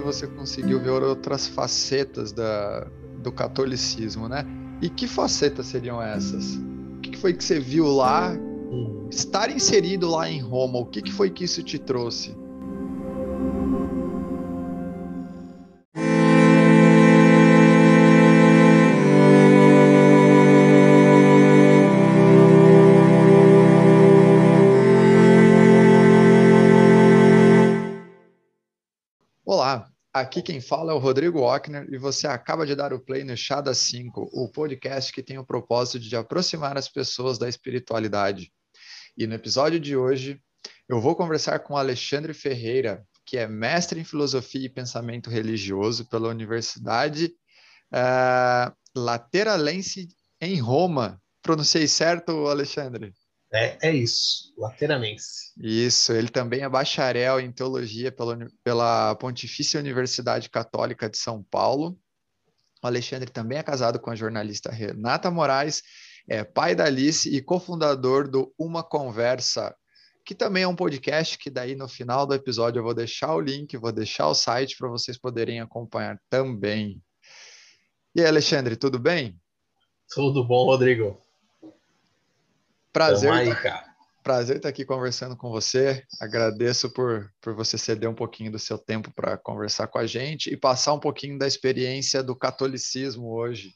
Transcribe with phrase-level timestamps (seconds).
[0.00, 2.86] você conseguiu ver outras facetas da,
[3.22, 4.44] do catolicismo, né?
[4.80, 6.56] E que facetas seriam essas?
[6.96, 8.36] O que foi que você viu lá?
[9.10, 12.36] Estar inserido lá em Roma, o que foi que isso te trouxe?
[30.36, 33.34] Aqui quem fala é o Rodrigo Ockner e você acaba de dar o play no
[33.34, 38.52] Chá das 5, o podcast que tem o propósito de aproximar as pessoas da espiritualidade.
[39.16, 40.38] E no episódio de hoje,
[40.86, 46.28] eu vou conversar com Alexandre Ferreira, que é mestre em filosofia e pensamento religioso pela
[46.28, 47.32] Universidade
[47.94, 50.06] uh, Lateralense
[50.38, 51.18] em Roma.
[51.40, 53.14] Pronunciei certo, Alexandre?
[53.52, 55.52] É, é isso, lateramense.
[55.56, 61.98] Isso, ele também é bacharel em teologia pela, pela Pontifícia Universidade Católica de São Paulo.
[62.82, 65.82] O Alexandre também é casado com a jornalista Renata Moraes,
[66.28, 69.74] é pai da Alice e cofundador do Uma Conversa,
[70.24, 73.40] que também é um podcast que daí no final do episódio eu vou deixar o
[73.40, 77.00] link, vou deixar o site para vocês poderem acompanhar também.
[78.14, 79.38] E aí, Alexandre, tudo bem?
[80.12, 81.25] Tudo bom, Rodrigo.
[82.96, 83.84] Prazer, aí, cara.
[84.22, 86.02] prazer estar aqui conversando com você.
[86.18, 90.50] Agradeço por, por você ceder um pouquinho do seu tempo para conversar com a gente
[90.50, 93.74] e passar um pouquinho da experiência do catolicismo hoje.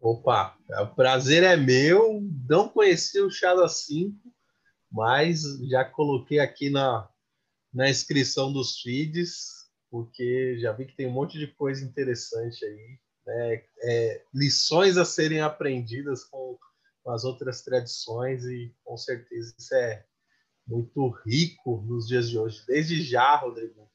[0.00, 2.22] Opa, o prazer é meu.
[2.48, 4.16] Não conheci o Chá das 5,
[4.92, 7.08] mas já coloquei aqui na,
[7.72, 12.98] na inscrição dos feeds, porque já vi que tem um monte de coisa interessante aí.
[13.26, 13.64] Né?
[13.82, 16.56] É, lições a serem aprendidas com
[17.04, 20.04] com as outras tradições e com certeza isso é
[20.66, 22.64] muito rico nos dias de hoje.
[22.66, 23.90] Desde já, Rodrigo,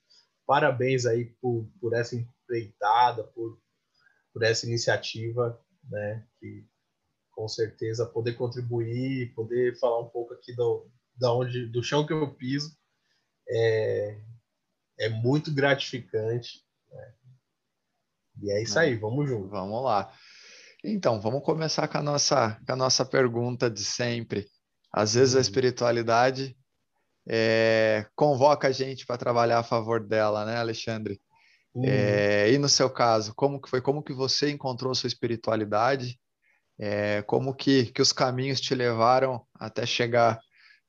[0.45, 3.59] parabéns aí por, por essa empreitada, por,
[4.31, 6.63] por essa iniciativa, né, que
[7.31, 12.13] com certeza poder contribuir, poder falar um pouco aqui do, da onde, do chão que
[12.13, 12.77] eu piso,
[13.49, 14.21] é,
[14.99, 16.63] é muito gratificante.
[16.91, 17.13] Né?
[18.43, 18.83] E é isso é.
[18.83, 19.49] aí, vamos junto.
[19.49, 20.13] Vamos lá.
[20.83, 24.47] Então, vamos começar com a nossa, com a nossa pergunta de sempre.
[24.91, 25.41] Às vezes a uhum.
[25.41, 26.57] espiritualidade
[27.27, 31.19] é, convoca a gente para trabalhar a favor dela, né, Alexandre?
[31.75, 31.83] Uhum.
[31.85, 33.81] É, e no seu caso, como que foi?
[33.81, 36.19] Como que você encontrou sua espiritualidade?
[36.79, 40.39] É, como que, que os caminhos te levaram até chegar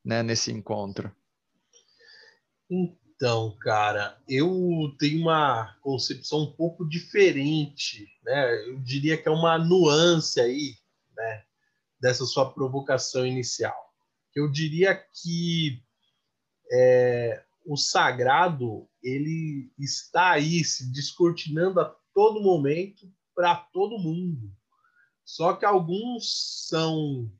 [0.03, 1.13] né, nesse encontro?
[3.21, 8.67] Então, cara, eu tenho uma concepção um pouco diferente, né?
[8.67, 10.75] Eu diria que é uma nuance aí,
[11.15, 11.43] né?
[11.99, 13.77] Dessa sua provocação inicial.
[14.35, 15.83] Eu diria que
[16.73, 24.51] é, o sagrado ele está aí se descortinando a todo momento para todo mundo.
[25.23, 27.31] Só que alguns são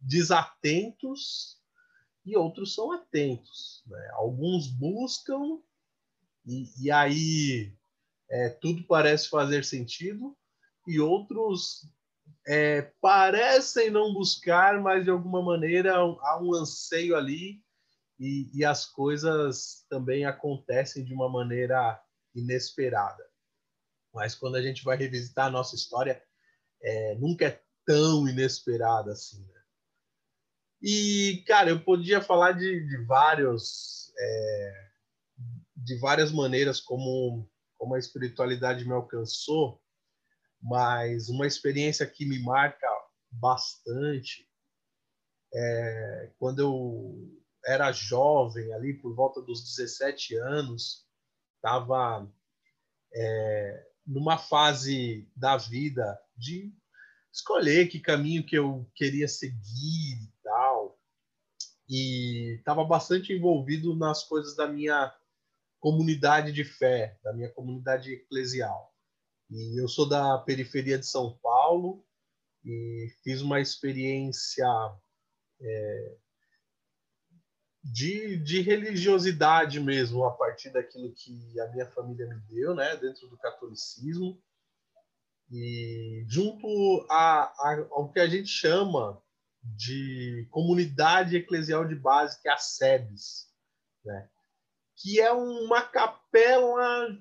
[0.00, 1.61] desatentos
[2.24, 3.82] e outros são atentos.
[3.86, 4.10] Né?
[4.12, 5.58] Alguns buscam
[6.46, 7.72] e, e aí
[8.30, 10.36] é, tudo parece fazer sentido,
[10.86, 11.86] e outros
[12.46, 17.62] é, parecem não buscar, mas de alguma maneira há um anseio ali
[18.18, 22.00] e, e, as coisas também acontecem de uma maneira
[22.34, 23.24] inesperada.
[24.14, 26.22] Mas quando a gente vai revisitar a nossa história,
[26.82, 29.46] é, nunca é tão inesperada assim.
[30.82, 34.12] E, cara, eu podia falar de, de vários.
[34.18, 34.82] É,
[35.76, 39.80] de várias maneiras como, como a espiritualidade me alcançou,
[40.60, 42.86] mas uma experiência que me marca
[43.30, 44.48] bastante
[45.54, 51.06] é quando eu era jovem, ali por volta dos 17 anos,
[51.56, 52.28] estava
[53.14, 56.72] é, numa fase da vida de
[57.32, 60.32] escolher que caminho que eu queria seguir e
[62.58, 65.14] estava bastante envolvido nas coisas da minha
[65.80, 68.94] comunidade de fé, da minha comunidade eclesial.
[69.50, 72.04] E eu sou da periferia de São Paulo
[72.64, 74.66] e fiz uma experiência
[75.60, 76.16] é,
[77.82, 83.28] de, de religiosidade mesmo, a partir daquilo que a minha família me deu, né, dentro
[83.28, 84.40] do catolicismo.
[85.50, 89.20] E junto a, a, ao que a gente chama
[89.62, 93.48] de comunidade eclesial de base, que é a SEBS,
[94.04, 94.28] né?
[94.96, 97.18] que é uma capela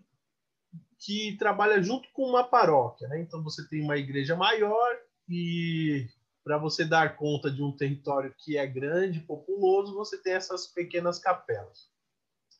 [1.00, 3.08] que trabalha junto com uma paróquia.
[3.08, 3.22] Né?
[3.22, 4.98] Então você tem uma igreja maior
[5.30, 6.08] e
[6.44, 11.20] para você dar conta de um território que é grande, populoso, você tem essas pequenas
[11.20, 11.90] capelas.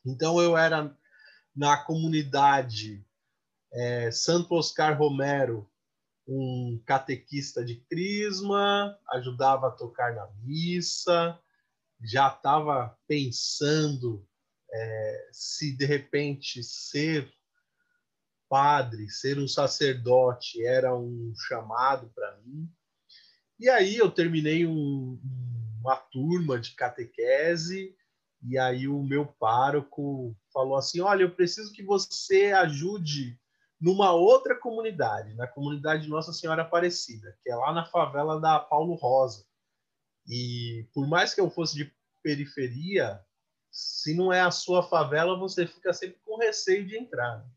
[0.04, 0.96] Então eu era
[1.54, 3.04] na comunidade
[3.72, 5.68] é, Santo Oscar Romero,
[6.26, 11.38] um catequista de crisma, ajudava a tocar na missa,
[12.02, 14.26] já estava pensando
[14.72, 17.32] é, se de repente ser
[18.48, 22.70] padre, ser um sacerdote era um chamado para mim.
[23.58, 25.20] E aí eu terminei um,
[25.80, 27.96] uma turma de catequese
[28.42, 33.38] e aí o meu pároco falou assim: "Olha, eu preciso que você ajude
[33.82, 38.94] numa outra comunidade, na comunidade Nossa Senhora Aparecida, que é lá na favela da Paulo
[38.94, 39.44] Rosa.
[40.28, 41.92] E por mais que eu fosse de
[42.22, 43.20] periferia,
[43.72, 47.38] se não é a sua favela, você fica sempre com receio de entrar.
[47.38, 47.50] Né?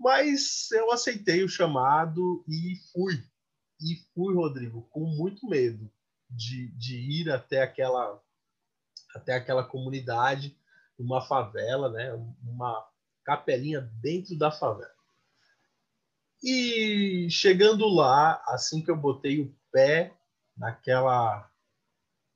[0.00, 3.24] Mas eu aceitei o chamado e fui.
[3.80, 5.88] E fui, Rodrigo, com muito medo
[6.28, 8.20] de, de ir até aquela
[9.14, 10.58] até aquela comunidade,
[10.98, 12.12] uma favela, né?
[12.42, 12.84] Uma
[13.22, 14.93] capelinha dentro da favela.
[16.46, 20.14] E chegando lá, assim que eu botei o pé
[20.54, 21.50] naquela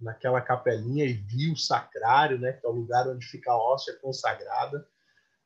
[0.01, 3.99] naquela capelinha e vi o sacrário, né, que é o lugar onde fica a hóstia
[4.01, 4.89] consagrada,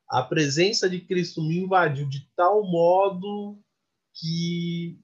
[0.07, 3.59] a presença de Cristo me invadiu de tal modo
[4.13, 5.01] que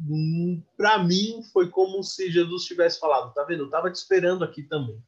[0.00, 3.60] hum, para mim foi como se Jesus tivesse falado, tá vendo?
[3.60, 5.00] Eu estava te esperando aqui também.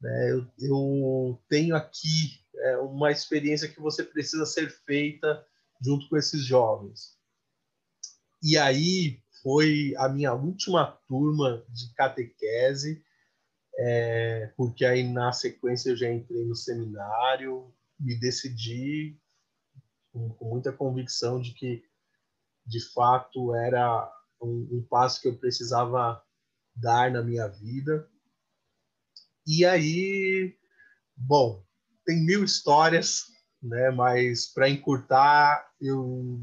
[0.00, 0.30] Né?
[0.30, 5.44] Eu, eu, tenho aqui é, uma experiência que você precisa ser feita
[5.84, 7.18] junto com esses jovens.
[8.42, 13.04] E aí foi a minha última turma de catequese,
[13.76, 19.20] é, porque aí na sequência eu já entrei no seminário, me decidi
[20.10, 21.84] com, com muita convicção de que
[22.66, 24.10] de fato era
[24.40, 26.22] um, um passo que eu precisava
[26.74, 28.08] dar na minha vida.
[29.46, 30.56] E aí,
[31.14, 31.62] bom,
[32.06, 33.33] tem mil histórias,
[33.64, 33.90] né?
[33.90, 36.40] Mas para encurtar, eu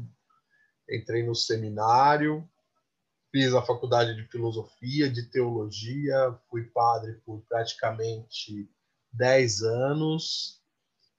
[0.90, 2.48] entrei no seminário,
[3.30, 8.68] fiz a faculdade de filosofia, de teologia, fui padre por praticamente
[9.12, 10.60] 10 anos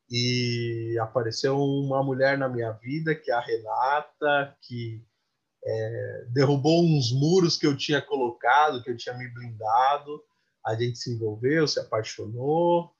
[0.10, 5.04] e apareceu uma mulher na minha vida, que é a Renata, que
[5.66, 10.22] é, derrubou uns muros que eu tinha colocado, que eu tinha me blindado.
[10.66, 12.94] A gente se envolveu, se apaixonou,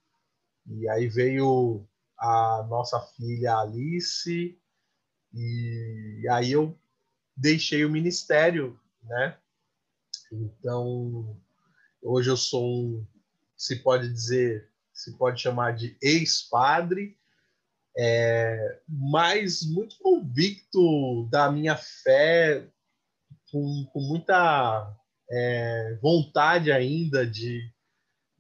[0.66, 1.88] e aí veio
[2.18, 4.60] a nossa filha Alice,
[5.34, 6.78] e aí eu
[7.36, 9.38] deixei o ministério, né?
[10.32, 11.40] Então,
[12.02, 13.08] hoje eu sou um,
[13.58, 17.18] se pode dizer, se pode chamar de ex-padre,
[17.98, 22.68] é, mas muito convicto da minha fé,
[23.52, 24.96] com, com muita
[25.30, 27.72] é, vontade ainda de,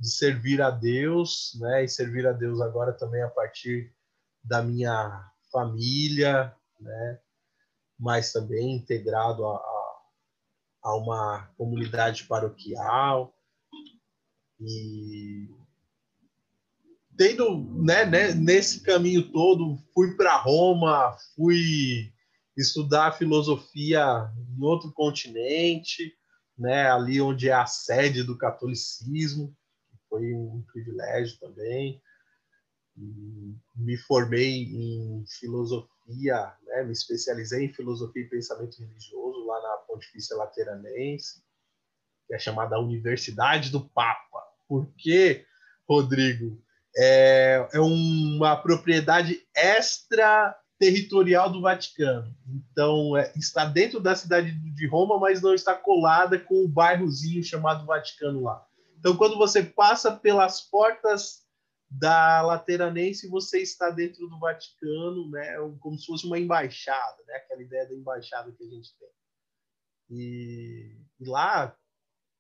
[0.03, 1.85] de servir a Deus, né?
[1.85, 3.89] E servir a Deus agora também a partir
[4.43, 7.19] da minha família, né?
[7.97, 10.01] Mas também integrado a, a,
[10.83, 13.33] a uma comunidade paroquial
[14.59, 15.49] e
[17.15, 22.11] tendo, né, né, nesse caminho todo, fui para Roma, fui
[22.57, 26.13] estudar filosofia em outro continente,
[26.57, 29.55] né, ali onde é a sede do catolicismo
[30.13, 31.99] foi um privilégio também.
[33.75, 36.83] Me formei em filosofia, né?
[36.83, 41.41] me especializei em filosofia e pensamento religioso lá na Pontifícia Lateranense,
[42.27, 44.43] que é chamada Universidade do Papa.
[44.67, 45.43] Porque,
[45.89, 46.61] Rodrigo,
[46.95, 52.31] é, é uma propriedade extra territorial do Vaticano.
[52.47, 57.43] Então, é, está dentro da cidade de Roma, mas não está colada com o bairrozinho
[57.43, 58.63] chamado Vaticano lá.
[59.03, 61.45] Então, quando você passa pelas portas
[61.91, 65.57] da Lateranense, você está dentro do Vaticano, né?
[65.81, 67.35] Como se fosse uma embaixada, né?
[67.35, 69.09] Aquela ideia da embaixada que a gente tem.
[70.09, 71.77] E, e lá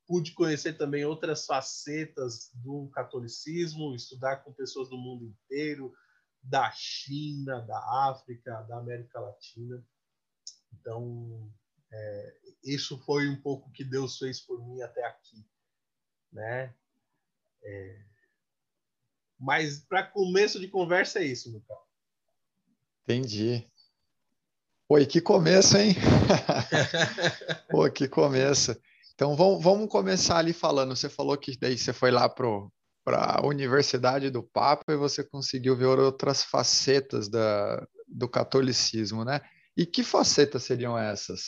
[0.07, 5.93] pude conhecer também outras facetas do catolicismo, estudar com pessoas do mundo inteiro,
[6.41, 9.85] da China, da África, da América Latina.
[10.71, 11.53] Então,
[11.91, 15.45] é, isso foi um pouco que Deus fez por mim até aqui
[16.33, 16.73] né?
[17.63, 17.99] É...
[19.39, 21.77] Mas para começo de conversa é isso, Lucas.
[23.03, 23.67] Entendi.
[24.89, 25.95] Oi, que começo, hein?
[27.69, 28.75] Pô, que começo.
[29.13, 30.95] Então vamos, vamos começar ali falando.
[30.95, 32.45] Você falou que daí você foi lá para
[33.05, 39.41] a Universidade do Papa e você conseguiu ver outras facetas da, do catolicismo, né?
[39.75, 41.41] E que facetas seriam essas?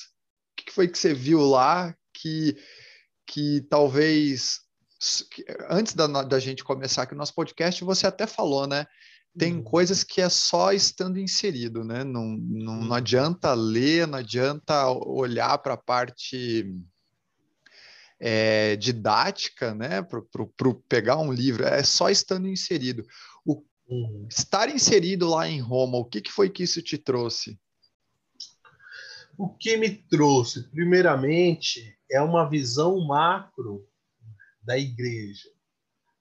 [0.52, 2.58] O que foi que você viu lá que,
[3.28, 4.65] que talvez
[5.70, 8.86] antes da, da gente começar aqui o nosso podcast, você até falou, né?
[9.38, 9.64] tem uhum.
[9.64, 12.04] coisas que é só estando inserido, né?
[12.04, 16.74] Não, não, não adianta ler, não adianta olhar para a parte
[18.20, 20.02] é, didática, né?
[20.02, 20.22] Para
[20.88, 23.06] pegar um livro, é só estando inserido.
[23.46, 24.28] O, uhum.
[24.30, 27.60] Estar inserido lá em Roma, o que, que foi que isso te trouxe?
[29.38, 33.86] O que me trouxe, primeiramente, é uma visão macro
[34.66, 35.56] da igreja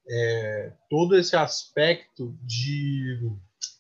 [0.09, 3.31] é, todo esse aspecto de,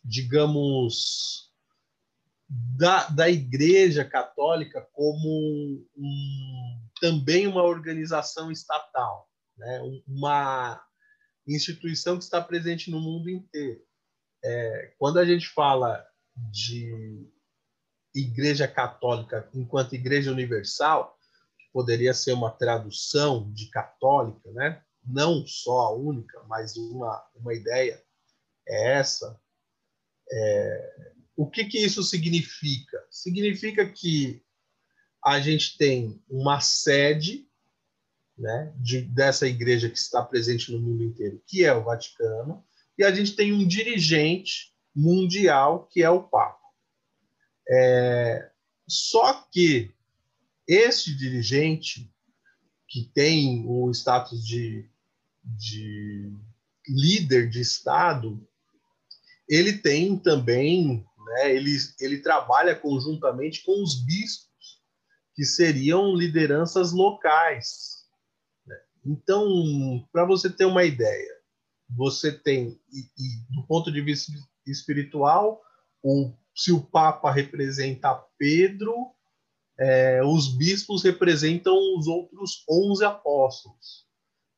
[0.05, 1.53] digamos,
[2.49, 9.81] da, da Igreja Católica como um, também uma organização estatal, né?
[10.07, 10.83] uma
[11.47, 13.83] instituição que está presente no mundo inteiro.
[14.43, 16.05] É, quando a gente fala
[16.51, 17.29] de
[18.15, 21.19] Igreja Católica enquanto Igreja Universal,
[21.75, 24.81] poderia ser uma tradução de católica, né?
[25.05, 28.01] não só a única, mas uma, uma ideia
[28.67, 29.39] é essa.
[30.31, 33.05] É, o que, que isso significa?
[33.11, 34.41] Significa que
[35.23, 37.45] a gente tem uma sede
[38.39, 42.65] né, de, dessa igreja que está presente no mundo inteiro, que é o Vaticano,
[42.97, 46.63] e a gente tem um dirigente mundial, que é o Papa.
[47.69, 48.49] É,
[48.87, 49.93] só que
[50.67, 52.11] esse dirigente,
[52.89, 54.89] que tem o status de
[55.45, 56.33] de
[56.89, 58.47] líder de Estado,
[59.49, 64.83] ele tem também, né, ele, ele trabalha conjuntamente com os bispos,
[65.35, 68.07] que seriam lideranças locais.
[68.67, 68.77] Né?
[69.05, 71.35] Então, para você ter uma ideia,
[71.91, 74.33] você tem, e, e, do ponto de vista
[74.67, 75.61] espiritual,
[76.03, 79.14] o, se o Papa representa Pedro,
[79.79, 84.07] é, os bispos representam os outros 11 apóstolos.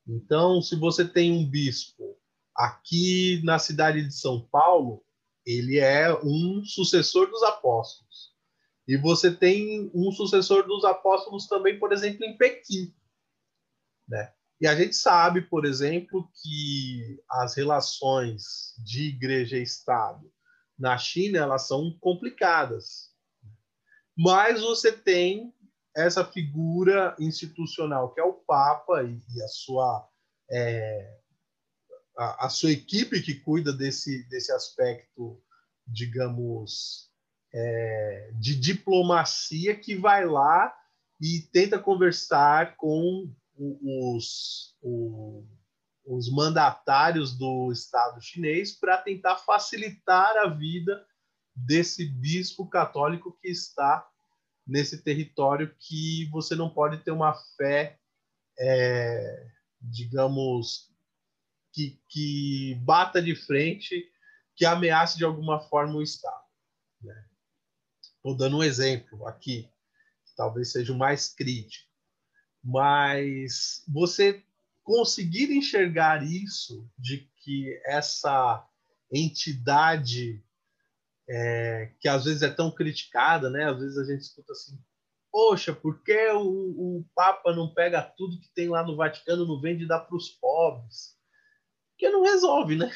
[0.07, 2.17] Então, se você tem um bispo
[2.55, 5.03] aqui na cidade de São Paulo,
[5.45, 8.35] ele é um sucessor dos apóstolos.
[8.87, 12.95] E você tem um sucessor dos apóstolos também, por exemplo, em Pequim.
[14.09, 14.33] Né?
[14.61, 20.33] E a gente sabe, por exemplo, que as relações de igreja e Estado
[20.79, 23.06] na China elas são complicadas.
[24.17, 25.53] Mas você tem
[25.95, 30.09] essa figura institucional que é o Papa e, e a sua
[30.51, 31.19] é,
[32.17, 35.43] a, a, sua equipe que cuida desse desse aspecto,
[35.87, 37.11] digamos,
[37.53, 40.75] é, de diplomacia que vai lá
[41.21, 44.77] e tenta conversar com os,
[46.05, 51.05] os mandatários do Estado chinês para tentar facilitar a vida
[51.57, 54.07] desse bispo católico que está
[54.67, 57.99] nesse território que você não pode ter uma fé,
[58.59, 59.49] é,
[59.81, 60.93] digamos,
[61.73, 64.11] que, que bata de frente,
[64.55, 66.45] que ameace de alguma forma o Estado.
[68.03, 68.39] Estou né?
[68.39, 69.69] dando um exemplo aqui,
[70.37, 71.91] talvez seja o mais crítico,
[72.63, 74.45] mas você
[74.83, 78.65] conseguir enxergar isso, de que essa
[79.11, 80.45] entidade
[81.29, 83.65] é, que às vezes é tão criticada, né?
[83.65, 84.79] Às vezes a gente escuta assim,
[85.31, 86.41] poxa, por que o,
[86.99, 90.17] o Papa não pega tudo que tem lá no Vaticano, não vende e dá para
[90.17, 91.17] os pobres?
[91.91, 92.91] Porque não resolve, né?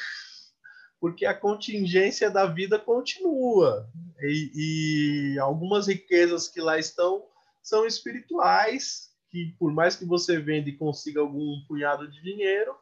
[1.01, 3.91] Porque a contingência da vida continua.
[4.21, 7.27] E, e algumas riquezas que lá estão
[7.63, 12.75] são espirituais, que por mais que você venda e consiga algum punhado de dinheiro,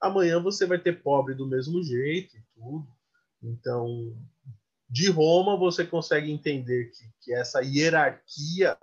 [0.00, 2.88] amanhã você vai ter pobre do mesmo jeito e tudo.
[3.42, 4.16] Então,
[4.92, 8.76] de Roma você consegue entender que, que essa hierarquia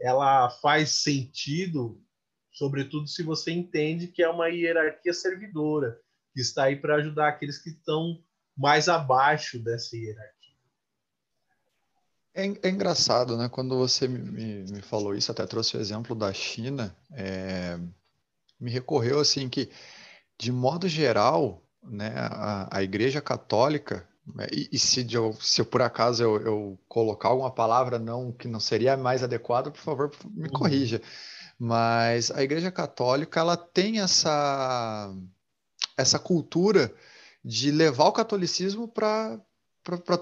[0.00, 2.02] ela faz sentido,
[2.50, 6.00] sobretudo se você entende que é uma hierarquia servidora,
[6.34, 8.20] que está aí para ajudar aqueles que estão
[8.56, 10.56] mais abaixo dessa hierarquia.
[12.34, 13.48] É, é engraçado, né?
[13.48, 17.78] Quando você me, me, falou isso, até trouxe o exemplo da China, é,
[18.58, 19.70] me recorreu assim que,
[20.36, 24.04] de modo geral, né, a, a Igreja Católica
[24.50, 28.48] e, e se, eu, se eu, por acaso eu, eu, colocar alguma palavra não que
[28.48, 30.52] não seria mais adequada, por favor, me uhum.
[30.52, 31.00] corrija.
[31.58, 35.14] Mas a Igreja Católica ela tem essa
[35.96, 36.92] essa cultura
[37.44, 39.40] de levar o catolicismo para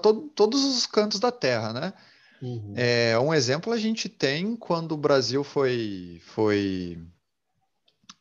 [0.01, 1.93] to, todos os cantos da Terra, né?
[2.41, 2.73] Uhum.
[2.75, 6.99] É, um exemplo a gente tem quando o Brasil foi, foi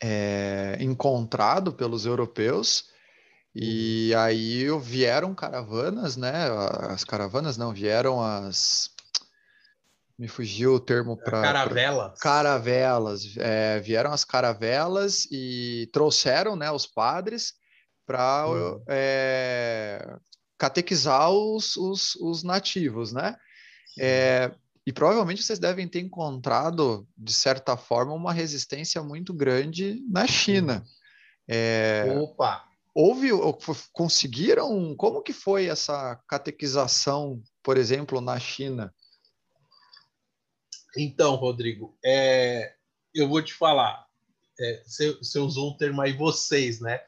[0.00, 2.88] é, encontrado pelos europeus
[3.54, 6.48] e aí vieram caravanas, né?
[6.90, 8.90] As caravanas não, vieram as.
[10.18, 11.40] Me fugiu o termo para.
[11.40, 12.10] Caravelas.
[12.12, 12.20] Pra...
[12.20, 13.36] Caravelas.
[13.36, 17.54] É, vieram as caravelas e trouxeram né, os padres
[18.04, 18.82] para uhum.
[18.88, 20.16] é,
[20.58, 23.36] catequizar os, os, os nativos, né?
[23.98, 24.52] É,
[24.84, 30.84] e provavelmente vocês devem ter encontrado, de certa forma, uma resistência muito grande na China.
[31.48, 32.73] É, Opa!
[32.94, 33.30] Houve,
[33.92, 38.94] conseguiram, como que foi essa catequização, por exemplo, na China?
[40.96, 42.76] Então, Rodrigo, é,
[43.12, 44.06] eu vou te falar,
[44.60, 47.00] é, você, você usou um termo aí, vocês, né?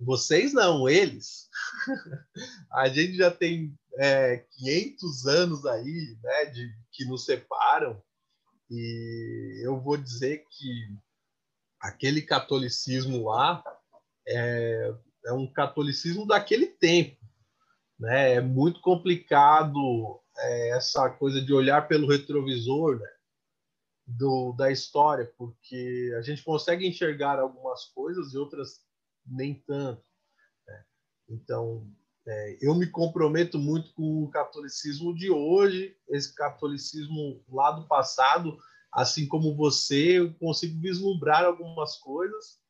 [0.00, 1.50] Vocês não, eles.
[2.72, 8.02] a gente já tem é, 500 anos aí, né, de, que nos separam,
[8.70, 10.96] e eu vou dizer que
[11.80, 13.62] aquele catolicismo lá
[14.26, 14.94] é,
[15.26, 17.16] é um catolicismo daquele tempo,
[17.98, 18.34] né?
[18.34, 23.08] É muito complicado é, essa coisa de olhar pelo retrovisor, né?
[24.06, 28.80] Do, da história, porque a gente consegue enxergar algumas coisas e outras
[29.26, 30.04] nem tanto.
[30.64, 30.84] Né?
[31.28, 31.90] Então,
[32.24, 38.56] é, eu me comprometo muito com o catolicismo de hoje, esse catolicismo lá do passado,
[38.92, 42.60] assim como você, eu consigo vislumbrar algumas coisas,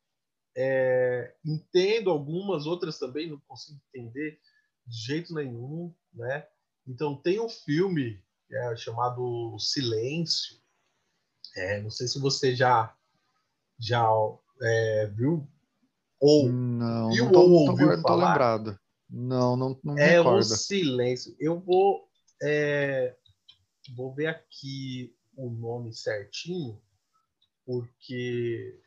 [0.57, 4.41] é, entendo algumas, outras também não consigo entender
[4.87, 6.47] de jeito nenhum, né?
[6.87, 10.57] Então tem um filme é, chamado Silêncio,
[11.57, 12.95] é, não sei se você já
[13.79, 14.09] já
[14.63, 15.47] é, viu
[16.19, 18.05] ou não, viu não tô, ou ouviu tô, falar.
[18.05, 18.81] Tô lembrado.
[19.09, 21.37] Não, não, não é um silêncio.
[21.39, 22.09] Eu vou
[22.43, 23.15] é,
[23.95, 26.81] vou ver aqui o nome certinho,
[27.65, 28.81] porque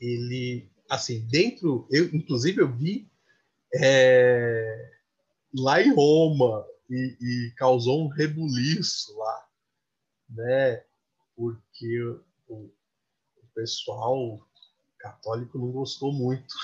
[0.00, 3.08] ele, assim, dentro, eu inclusive eu vi
[3.74, 4.92] é,
[5.54, 9.48] lá em Roma e, e, causou um rebuliço lá,
[10.30, 10.84] né?
[11.34, 12.02] Porque
[12.48, 14.40] o, o pessoal
[14.98, 16.54] católico não gostou muito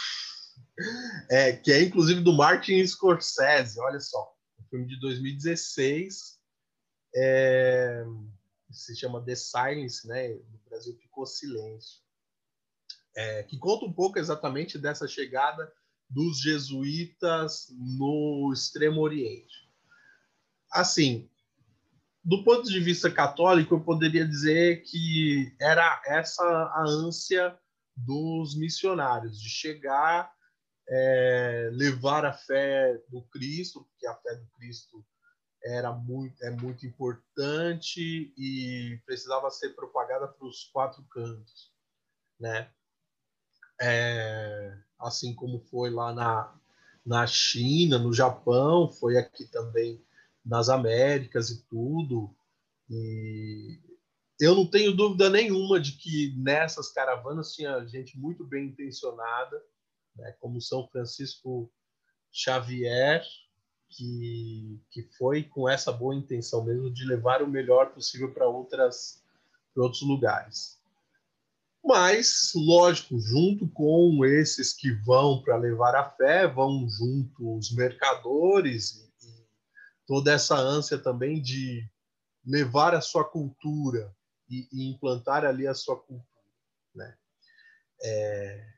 [1.31, 6.41] é, que é inclusive do Martin Scorsese, olha só, um filme de 2016,
[7.15, 8.04] é,
[8.71, 10.28] se chama The Silence, né?
[10.28, 12.00] No Brasil ficou silêncio,
[13.17, 15.73] é, que conta um pouco exatamente dessa chegada
[16.09, 19.71] dos jesuítas no Extremo Oriente.
[20.71, 21.31] Assim,
[22.25, 27.59] do ponto de vista católico, eu poderia dizer que era essa a ânsia
[27.97, 30.33] dos missionários de chegar
[30.89, 35.05] é, levar a fé do Cristo, porque a fé do Cristo
[35.65, 41.73] era muito, é muito importante e precisava ser propagada para os quatro cantos,
[42.39, 42.71] né?
[43.82, 46.54] É, assim como foi lá na,
[47.04, 50.00] na China, no Japão, foi aqui também
[50.45, 52.32] nas Américas e tudo.
[52.88, 53.80] E
[54.40, 59.60] eu não tenho dúvida nenhuma de que nessas caravanas tinha gente muito bem intencionada
[60.16, 61.71] né, como São Francisco
[62.30, 63.23] Xavier,
[63.88, 69.23] que, que foi com essa boa intenção mesmo de levar o melhor possível para outras
[69.75, 70.81] para outros lugares.
[71.84, 78.92] Mas, lógico, junto com esses que vão para levar a fé, vão junto os mercadores
[78.92, 79.47] e, e
[80.06, 81.88] toda essa ânsia também de
[82.45, 84.14] levar a sua cultura
[84.49, 86.26] e, e implantar ali a sua cultura,
[86.95, 87.16] né?
[88.04, 88.73] É,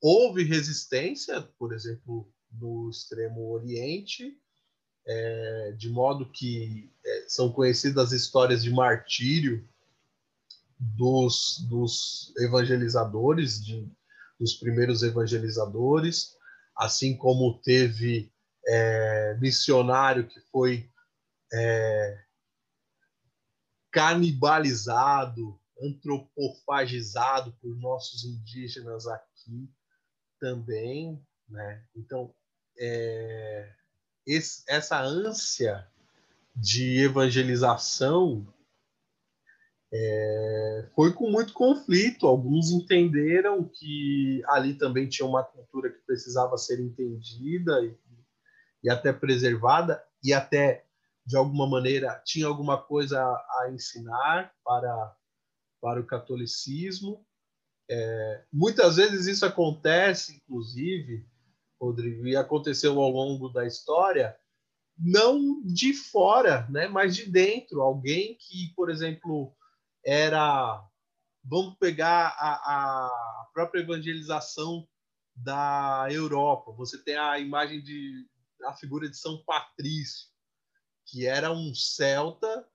[0.00, 4.34] Houve resistência, por exemplo, no extremo oriente,
[5.06, 9.68] é, de modo que é, são conhecidas as histórias de martírio
[10.80, 13.86] dos, dos evangelizadores, de,
[14.38, 16.34] dos primeiros evangelizadores,
[16.74, 18.32] assim como teve
[18.66, 20.90] é, missionário que foi
[21.52, 22.24] é,
[23.92, 29.70] canibalizado, antropofagizado por nossos indígenas aqui
[30.38, 31.84] também, né?
[31.94, 32.34] Então,
[32.78, 33.74] é,
[34.26, 35.86] esse, essa ânsia
[36.56, 38.46] de evangelização
[39.92, 42.26] é, foi com muito conflito.
[42.26, 47.96] Alguns entenderam que ali também tinha uma cultura que precisava ser entendida e,
[48.84, 50.84] e até preservada, e até,
[51.26, 55.16] de alguma maneira, tinha alguma coisa a, ensinar para,
[55.80, 57.24] para o catolicismo.
[57.90, 61.26] É, muitas vezes isso acontece, inclusive,
[61.80, 64.36] Rodrigo, e aconteceu ao longo da história,
[64.96, 67.80] não de fora, né, mas de dentro.
[67.80, 69.52] Alguém que, por exemplo,
[70.04, 70.84] era.
[71.42, 74.86] Vamos pegar a, a própria evangelização
[75.34, 76.72] da Europa.
[76.72, 78.26] Você tem a imagem de
[78.64, 80.28] a figura de São Patrício,
[81.06, 82.68] que era um celta,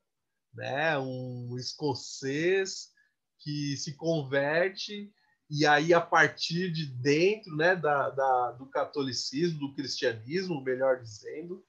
[0.52, 2.92] né, um escocês
[3.40, 5.14] que se converte
[5.50, 11.64] e aí a partir de dentro né, da, da, do catolicismo, do cristianismo, melhor dizendo,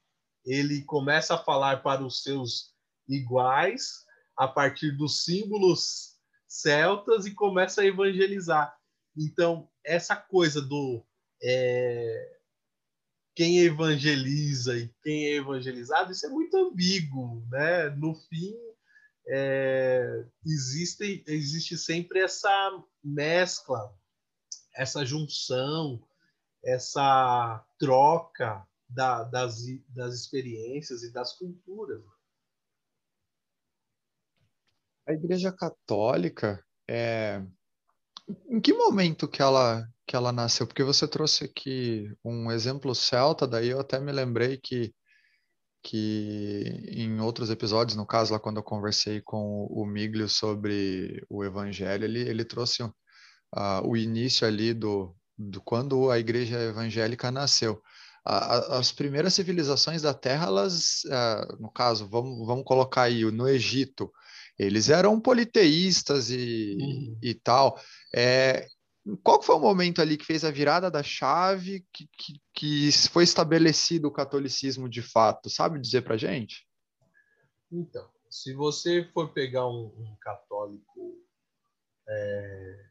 [0.45, 2.75] ele começa a falar para os seus
[3.07, 4.06] iguais
[4.37, 8.77] a partir dos símbolos celtas e começa a evangelizar.
[9.17, 11.05] Então, essa coisa do
[11.43, 12.37] é,
[13.35, 17.91] quem evangeliza e quem é evangelizado, isso é muito ambíguo, né?
[17.91, 18.55] No fim,
[19.29, 23.93] é, existe, existe sempre essa mescla,
[24.75, 26.03] essa junção,
[26.65, 32.03] essa troca da, das, das experiências e das culturas.
[35.07, 37.43] A Igreja Católica, é...
[38.49, 40.67] em que momento que ela, que ela nasceu?
[40.67, 44.95] Porque você trouxe aqui um exemplo celta, daí eu até me lembrei que
[45.87, 51.45] que em outros episódios, no caso lá quando eu conversei com o Miglio sobre o
[51.45, 52.93] Evangelho, ele, ele trouxe uh,
[53.85, 57.81] o início ali do, do quando a igreja evangélica nasceu.
[58.25, 64.11] as primeiras civilizações da Terra, elas, uh, no caso, vamos, vamos colocar aí, no Egito,
[64.59, 67.19] eles eram politeístas e, uhum.
[67.23, 67.81] e tal.
[68.15, 68.67] É,
[69.23, 73.25] qual foi o momento ali que fez a virada da chave, que, que, que foi
[73.25, 75.49] estabelecido o catolicismo de fato?
[75.51, 76.67] Sabe dizer para gente?
[77.71, 81.19] Então, se você for pegar um, um católico
[82.09, 82.87] é,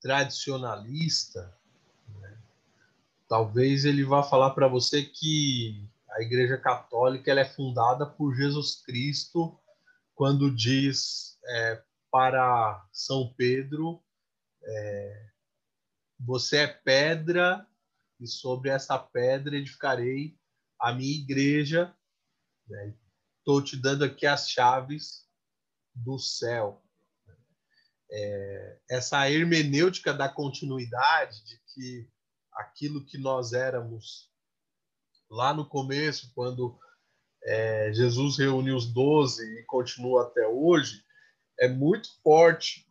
[0.00, 1.56] tradicionalista,
[2.20, 2.38] né,
[3.28, 8.82] talvez ele vá falar para você que a Igreja Católica ela é fundada por Jesus
[8.84, 9.59] Cristo
[10.20, 14.04] quando diz é, para São Pedro
[14.62, 15.30] é,
[16.18, 17.66] você é pedra
[18.20, 20.38] e sobre essa pedra edificarei
[20.78, 21.96] a minha igreja.
[23.38, 23.66] Estou né?
[23.66, 25.26] te dando aqui as chaves
[25.94, 26.84] do céu.
[28.12, 32.10] É, essa hermenêutica da continuidade, de que
[32.52, 34.30] aquilo que nós éramos
[35.30, 36.78] lá no começo, quando
[37.44, 41.02] é, Jesus reuniu os doze e continua até hoje,
[41.58, 42.86] é muito forte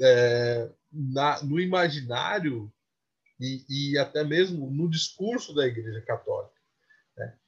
[0.00, 2.72] é, na, no imaginário
[3.40, 6.60] e, e, até mesmo no discurso da Igreja Católica.
[7.16, 7.38] Né?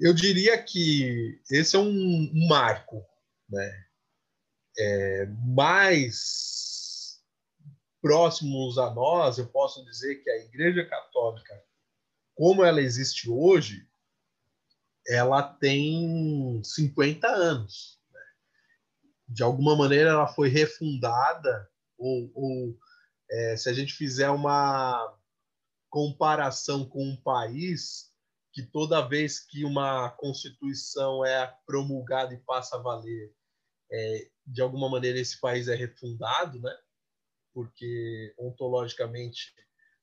[0.00, 3.04] Eu diria que esse é um, um marco,
[3.48, 3.84] né?
[4.76, 7.22] É, mais
[8.02, 11.62] próximos a nós, eu posso dizer que a Igreja Católica,
[12.34, 13.88] como ela existe hoje,
[15.08, 17.98] ela tem 50 anos
[19.28, 22.78] de alguma maneira ela foi refundada ou, ou
[23.30, 25.18] é, se a gente fizer uma
[25.88, 28.12] comparação com um país
[28.52, 33.34] que toda vez que uma constituição é promulgada e passa a valer,
[33.90, 36.76] é, de alguma maneira esse país é refundado, né?
[37.52, 39.52] Porque ontologicamente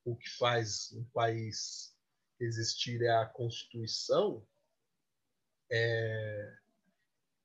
[0.04, 1.96] o que faz um país
[2.40, 4.46] existir é a constituição.
[5.72, 6.54] É,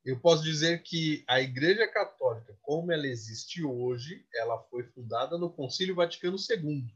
[0.04, 5.50] eu posso dizer que a Igreja Católica, como ela existe hoje, ela foi fundada no
[5.50, 6.86] Concílio Vaticano II,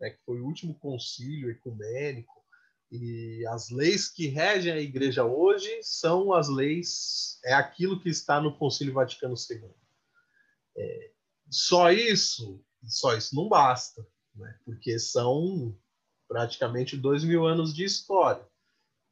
[0.00, 2.32] né, que foi o último concílio ecumênico,
[2.90, 8.40] e as leis que regem a Igreja hoje são as leis, é aquilo que está
[8.40, 9.70] no Concílio Vaticano II.
[10.76, 11.10] É,
[11.50, 15.78] só isso, só isso não basta, né, porque são
[16.26, 18.47] praticamente dois mil anos de história.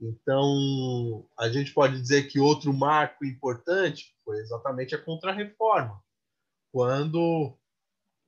[0.00, 6.02] Então, a gente pode dizer que outro marco importante foi exatamente a Contra-Reforma,
[6.70, 7.56] quando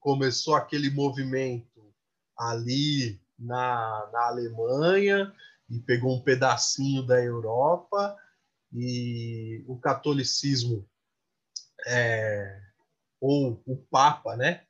[0.01, 1.93] começou aquele movimento
[2.37, 5.35] ali na, na Alemanha
[5.69, 8.17] e pegou um pedacinho da Europa
[8.73, 10.89] e o catolicismo
[11.87, 12.61] é,
[13.21, 14.65] ou o Papa, né,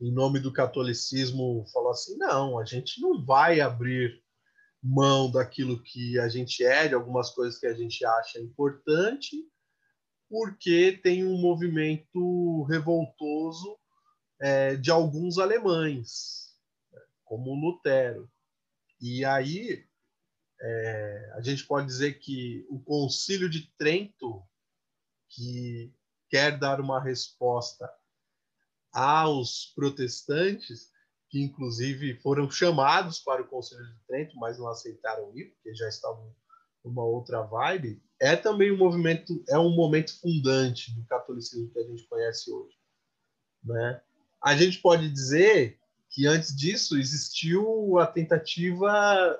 [0.00, 4.22] em nome do catolicismo falou assim, não, a gente não vai abrir
[4.82, 9.36] mão daquilo que a gente é, de algumas coisas que a gente acha importante,
[10.28, 13.78] porque tem um movimento revoltoso
[14.40, 16.54] é, de alguns alemães,
[17.24, 18.30] como Lutero.
[19.00, 19.86] E aí
[20.60, 24.42] é, a gente pode dizer que o Concílio de Trento,
[25.28, 25.92] que
[26.28, 27.90] quer dar uma resposta
[28.92, 30.90] aos protestantes,
[31.28, 35.88] que inclusive foram chamados para o Conselho de Trento, mas não aceitaram ir, porque já
[35.88, 36.34] estavam
[36.84, 41.86] numa outra vibe, é também um movimento, é um momento fundante do catolicismo que a
[41.86, 42.74] gente conhece hoje,
[43.62, 44.00] né?
[44.42, 45.78] A gente pode dizer
[46.10, 49.38] que antes disso existiu a tentativa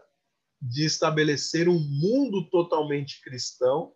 [0.61, 3.95] de estabelecer um mundo totalmente cristão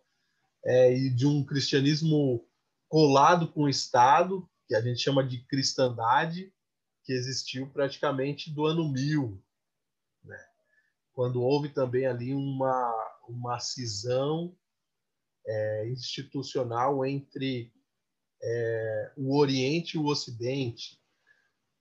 [0.65, 2.45] é, e de um cristianismo
[2.87, 6.53] colado com o Estado, que a gente chama de cristandade,
[7.03, 9.41] que existiu praticamente do ano 1000,
[10.23, 10.39] né?
[11.13, 14.55] quando houve também ali uma, uma cisão
[15.45, 17.71] é, institucional entre
[18.41, 20.99] é, o Oriente e o Ocidente.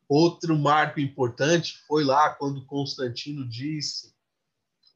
[0.08, 4.14] Outro marco importante foi lá quando Constantino disse: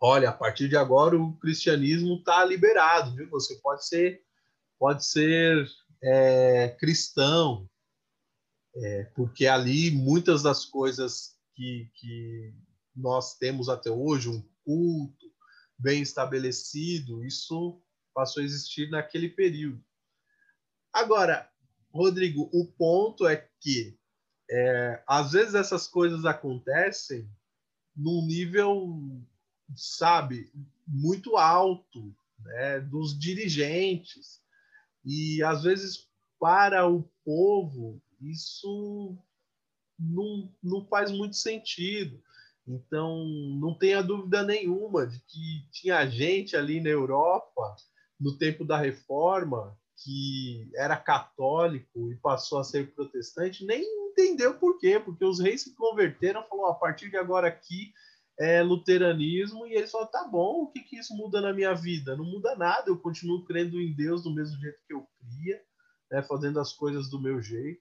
[0.01, 3.31] Olha, a partir de agora o cristianismo está liberado, viu?
[3.31, 4.23] Você pode ser,
[4.79, 5.67] pode ser
[6.03, 7.69] é, cristão,
[8.77, 12.55] é, porque ali muitas das coisas que, que
[12.95, 15.27] nós temos até hoje, um culto
[15.79, 17.83] bem estabelecido, isso
[18.15, 19.83] passou a existir naquele período.
[20.93, 21.51] Agora,
[21.93, 23.99] Rodrigo, o ponto é que
[24.51, 27.29] é, às vezes essas coisas acontecem
[27.95, 29.01] num nível,
[29.75, 30.51] sabe,
[30.87, 34.41] muito alto, né, dos dirigentes.
[35.05, 36.09] E às vezes
[36.39, 39.17] para o povo isso
[39.99, 42.23] não, não faz muito sentido.
[42.67, 43.25] Então,
[43.61, 47.77] não tenha dúvida nenhuma de que tinha gente ali na Europa,
[48.19, 54.79] no tempo da reforma, que era católico e passou a ser protestante, nem entendeu por
[54.79, 57.93] quê, porque os reis se converteram, falou, a partir de agora aqui
[58.39, 62.15] é luteranismo, e eles falaram, tá bom, o que, que isso muda na minha vida?
[62.17, 65.63] Não muda nada, eu continuo crendo em Deus do mesmo jeito que eu cria,
[66.11, 67.81] né, fazendo as coisas do meu jeito.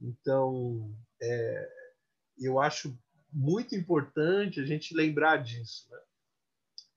[0.00, 1.68] Então, é,
[2.38, 2.96] eu acho
[3.32, 5.98] muito importante a gente lembrar disso, né?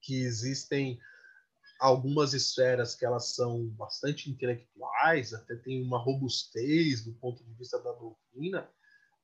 [0.02, 1.00] que existem
[1.80, 7.80] algumas esferas que elas são bastante intelectuais, até tem uma robustez do ponto de vista
[7.80, 8.70] da doutrina,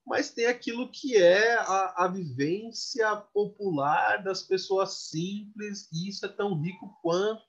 [0.05, 6.29] mas tem aquilo que é a, a vivência popular das pessoas simples, e isso é
[6.29, 7.45] tão rico quanto,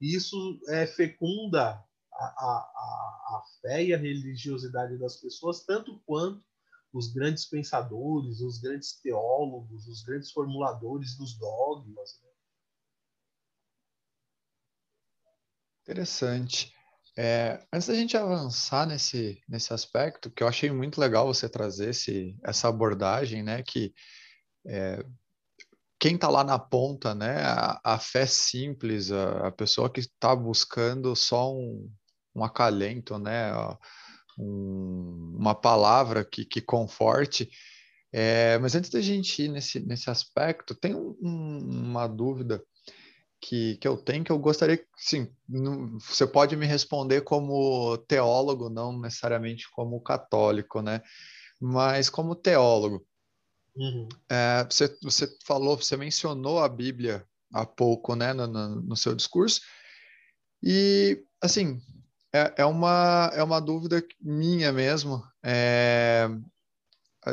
[0.00, 1.82] isso é, fecunda
[2.18, 6.44] a, a, a fé e a religiosidade das pessoas, tanto quanto
[6.92, 12.20] os grandes pensadores, os grandes teólogos, os grandes formuladores dos dogmas.
[12.22, 12.30] Né?
[15.82, 16.74] Interessante.
[17.18, 21.90] É, antes da gente avançar nesse, nesse aspecto, que eu achei muito legal você trazer
[21.90, 23.94] esse, essa abordagem, né, que
[24.66, 25.02] é,
[25.98, 30.36] quem está lá na ponta, né, a, a fé simples, a, a pessoa que está
[30.36, 31.90] buscando só um,
[32.36, 33.52] um acalento, né?
[34.38, 37.50] Um, uma palavra que, que conforte.
[38.12, 42.62] É, mas antes da gente ir nesse, nesse aspecto, tem um, uma dúvida
[43.40, 47.96] que, que eu tenho que eu gostaria que, sim, não, você pode me responder como
[48.08, 51.02] teólogo, não necessariamente como católico, né?
[51.60, 53.06] Mas como teólogo.
[53.74, 54.08] Uhum.
[54.30, 59.14] É, você, você falou, você mencionou a Bíblia há pouco, né, no, no, no seu
[59.14, 59.60] discurso,
[60.62, 61.80] e, assim,
[62.36, 65.22] é, é, uma, é uma dúvida minha mesmo.
[65.42, 66.28] É,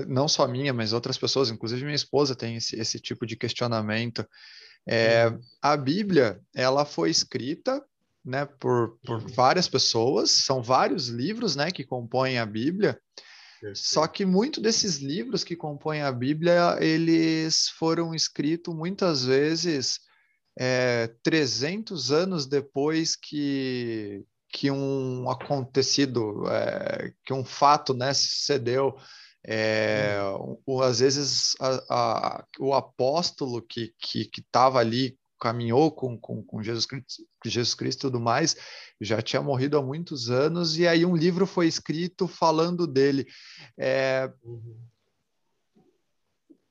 [0.08, 4.28] não só minha, mas outras pessoas, inclusive minha esposa tem esse, esse tipo de questionamento.
[4.88, 5.39] É, uhum.
[5.62, 7.84] a Bíblia, ela foi escrita
[8.24, 13.00] né, por, por várias pessoas, são vários livros né, que compõem a Bíblia,
[13.74, 20.02] só que muito desses livros que compõem a Bíblia, eles foram escritos muitas vezes
[20.60, 28.96] é, 300 anos depois que, que um acontecido, é, que um fato né, sucedeu.
[29.46, 30.20] É,
[30.66, 30.82] hum.
[30.82, 33.94] às vezes a, a, o apóstolo que
[34.38, 38.56] estava ali caminhou com, com, com Jesus, Cristo, Jesus Cristo e tudo mais,
[39.02, 43.26] já tinha morrido há muitos anos, e aí um livro foi escrito falando dele.
[43.78, 44.78] É, uhum.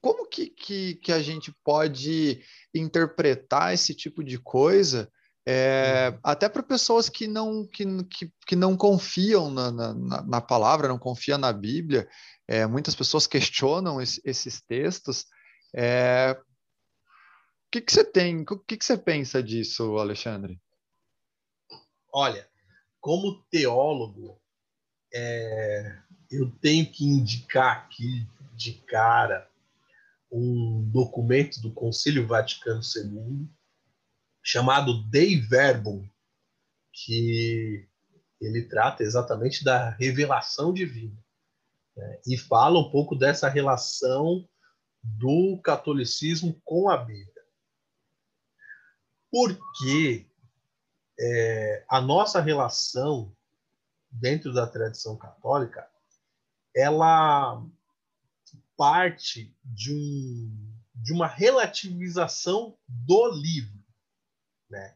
[0.01, 2.42] Como que, que, que a gente pode
[2.75, 5.11] interpretar esse tipo de coisa
[5.46, 6.20] é, uhum.
[6.22, 10.98] até para pessoas que não, que, que, que não confiam na, na, na, palavra, não
[10.98, 12.09] confiam na Bíblia,
[12.46, 15.26] é, muitas pessoas questionam esse, esses textos.
[15.74, 20.61] É, o que, que você tem, o que, que você pensa disso, Alexandre?
[22.12, 22.48] Olha,
[23.00, 24.40] como teólogo,
[25.12, 25.98] é,
[26.31, 29.50] eu tenho que indicar aqui de cara
[30.31, 33.48] um documento do Concílio Vaticano II
[34.42, 36.07] chamado Dei Verbum,
[36.92, 37.87] que
[38.40, 41.16] ele trata exatamente da revelação divina
[41.96, 42.20] né?
[42.26, 44.46] e fala um pouco dessa relação
[45.02, 47.28] do catolicismo com a Bíblia.
[49.31, 50.26] Porque
[51.18, 53.35] é, a nossa relação
[54.11, 55.88] dentro da tradição católica
[56.74, 57.64] ela
[58.76, 63.82] parte de, um, de uma relativização do livro
[64.73, 64.95] né?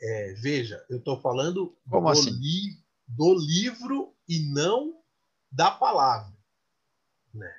[0.00, 2.30] É, veja, eu estou falando do, assim?
[2.30, 5.00] li, do, livro e não
[5.50, 6.36] da palavra.
[7.32, 7.50] Né?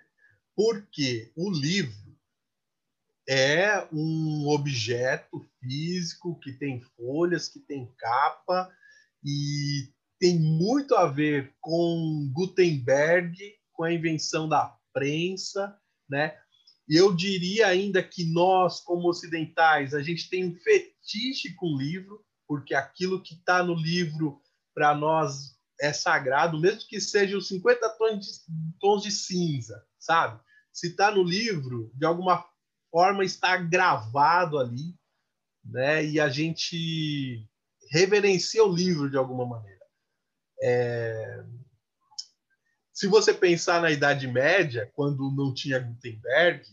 [0.56, 2.16] Porque o livro
[3.28, 8.72] é um objeto físico que tem folhas, que tem capa
[9.24, 13.36] e tem muito a ver com Gutenberg,
[13.74, 15.80] com a invenção da prensa,
[16.10, 16.40] né?
[16.88, 21.78] E eu diria ainda que nós, como ocidentais, a gente tem um fetiche com o
[21.78, 24.42] livro, porque aquilo que está no livro
[24.74, 28.32] para nós é sagrado, mesmo que seja os 50 tons de,
[28.80, 30.40] tons de cinza, sabe?
[30.72, 32.46] Se está no livro, de alguma
[32.90, 34.96] forma está gravado ali,
[35.64, 36.06] né?
[36.06, 37.46] E a gente
[37.92, 39.86] reverencia o livro de alguma maneira.
[40.62, 41.44] É...
[42.94, 46.66] Se você pensar na Idade Média, quando não tinha Gutenberg,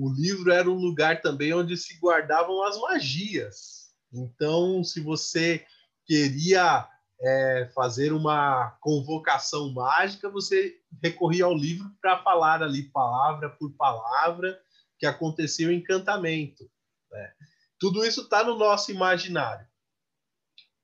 [0.00, 3.90] o livro era um lugar também onde se guardavam as magias.
[4.10, 5.64] Então, se você
[6.06, 6.88] queria
[7.20, 14.58] é, fazer uma convocação mágica, você recorria ao livro para falar ali palavra por palavra
[14.98, 16.70] que acontecia o encantamento.
[17.10, 17.32] Né?
[17.78, 19.66] Tudo isso está no nosso imaginário.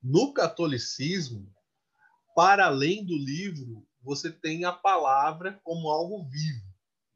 [0.01, 1.51] No catolicismo,
[2.35, 6.67] para além do livro, você tem a palavra como algo vivo.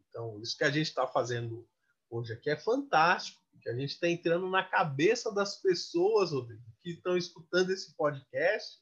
[0.10, 1.68] Então, isso que a gente está fazendo
[2.12, 6.92] hoje aqui é fantástico, que a gente está entrando na cabeça das pessoas, Rodrigo, que
[6.92, 8.80] estão escutando esse podcast,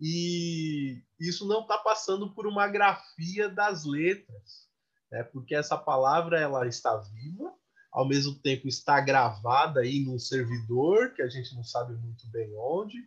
[0.00, 4.68] e isso não está passando por uma grafia das letras,
[5.10, 5.22] né?
[5.24, 7.52] porque essa palavra ela está viva,
[7.92, 12.52] ao mesmo tempo está gravada aí num servidor que a gente não sabe muito bem
[12.56, 12.98] onde,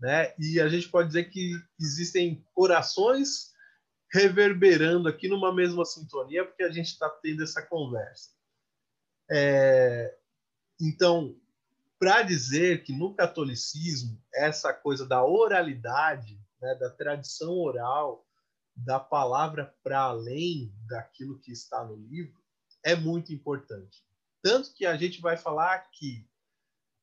[0.00, 0.34] né?
[0.36, 3.52] E a gente pode dizer que existem corações
[4.12, 8.31] reverberando aqui numa mesma sintonia, porque a gente está tendo essa conversa.
[9.30, 10.16] É,
[10.80, 11.36] então,
[11.98, 18.26] para dizer que no catolicismo essa coisa da oralidade, né, da tradição oral,
[18.74, 22.40] da palavra para além daquilo que está no livro,
[22.82, 24.04] é muito importante.
[24.42, 26.28] Tanto que a gente vai falar que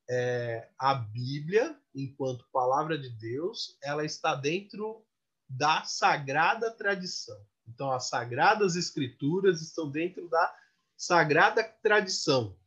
[0.09, 5.05] é, a Bíblia, enquanto palavra de Deus, ela está dentro
[5.47, 7.39] da sagrada tradição.
[7.67, 10.55] Então, as sagradas escrituras estão dentro da
[10.99, 12.57] sagrada tradição.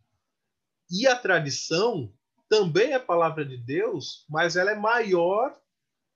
[0.90, 2.10] E a tradição
[2.48, 5.54] também é palavra de Deus, mas ela é maior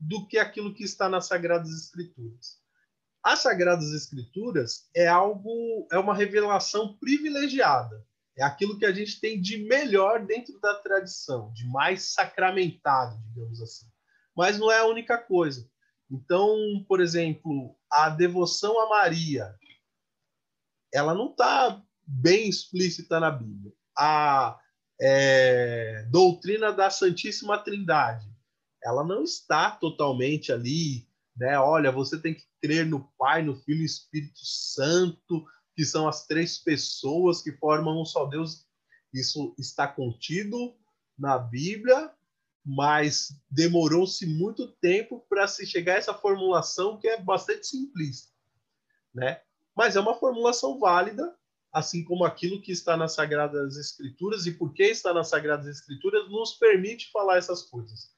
[0.00, 2.58] do que aquilo que está nas sagradas escrituras.
[3.22, 8.02] As sagradas escrituras é algo, é uma revelação privilegiada.
[8.34, 13.60] É aquilo que a gente tem de melhor dentro da tradição, de mais sacramentado, digamos
[13.60, 13.86] assim.
[14.34, 15.68] Mas não é a única coisa.
[16.10, 16.56] Então,
[16.88, 19.54] por exemplo, a devoção a Maria,
[20.92, 23.72] ela não está bem explícita na Bíblia.
[23.98, 24.58] A
[25.00, 28.26] é, doutrina da Santíssima Trindade,
[28.82, 31.58] ela não está totalmente ali, né?
[31.58, 36.08] Olha, você tem que crer no Pai, no Filho e no Espírito Santo, que são
[36.08, 38.64] as três pessoas que formam um só Deus.
[39.12, 40.74] Isso está contido
[41.18, 42.10] na Bíblia,
[42.64, 48.32] mas demorou-se muito tempo para se chegar a essa formulação que é bastante simplista,
[49.14, 49.40] né?
[49.74, 51.36] Mas é uma formulação válida,
[51.76, 56.26] assim como aquilo que está nas Sagradas Escrituras e por que está nas Sagradas Escrituras
[56.30, 58.14] nos permite falar essas coisas.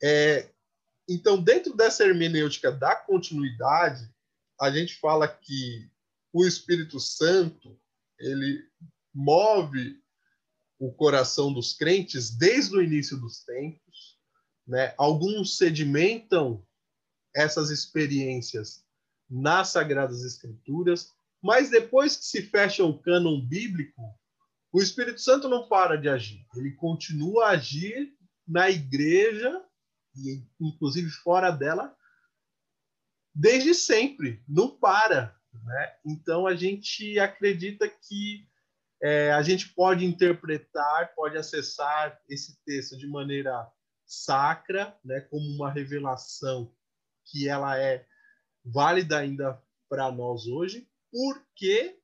[0.00, 0.48] É,
[1.08, 4.08] então, dentro dessa hermenêutica da continuidade,
[4.60, 5.90] a gente fala que
[6.32, 7.76] o Espírito Santo
[8.16, 8.64] ele
[9.12, 10.00] move
[10.78, 14.20] o coração dos crentes desde o início dos tempos,
[14.64, 14.94] né?
[14.96, 16.64] Alguns sedimentam
[17.34, 18.84] essas experiências
[19.28, 24.02] nas sagradas escrituras, mas depois que se fecha o cânon bíblico,
[24.72, 26.44] o Espírito Santo não para de agir.
[26.54, 28.12] Ele continua a agir
[28.46, 29.62] na igreja
[30.16, 31.94] e inclusive fora dela
[33.34, 35.34] desde sempre, não para.
[35.52, 35.96] Né?
[36.06, 38.46] Então a gente acredita que
[39.00, 43.70] é, a gente pode interpretar, pode acessar esse texto de maneira
[44.04, 46.74] sacra, né, como uma revelação
[47.26, 48.04] que ela é
[48.64, 51.98] válida ainda para nós hoje, porque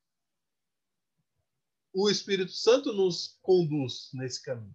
[1.93, 4.75] o Espírito Santo nos conduz nesse caminho.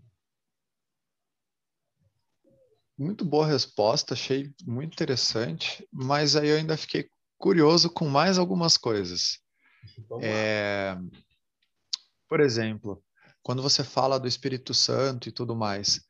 [2.97, 8.77] Muito boa resposta, achei muito interessante, mas aí eu ainda fiquei curioso com mais algumas
[8.77, 9.39] coisas.
[10.21, 10.97] É,
[12.27, 13.03] por exemplo,
[13.41, 16.05] quando você fala do Espírito Santo e tudo mais,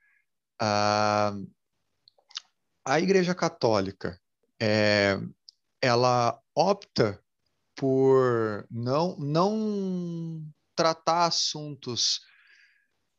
[0.60, 1.34] a,
[2.84, 4.20] a Igreja Católica,
[4.60, 5.18] é,
[5.82, 7.24] ela opta
[7.80, 12.20] por não, não tratar assuntos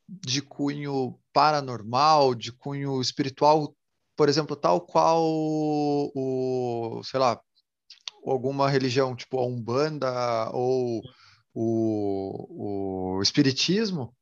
[0.07, 3.75] de cunho paranormal, de cunho espiritual,
[4.15, 7.41] por exemplo, tal qual o, o sei lá,
[8.23, 11.01] alguma religião, tipo a Umbanda ou
[11.55, 14.15] o, o Espiritismo,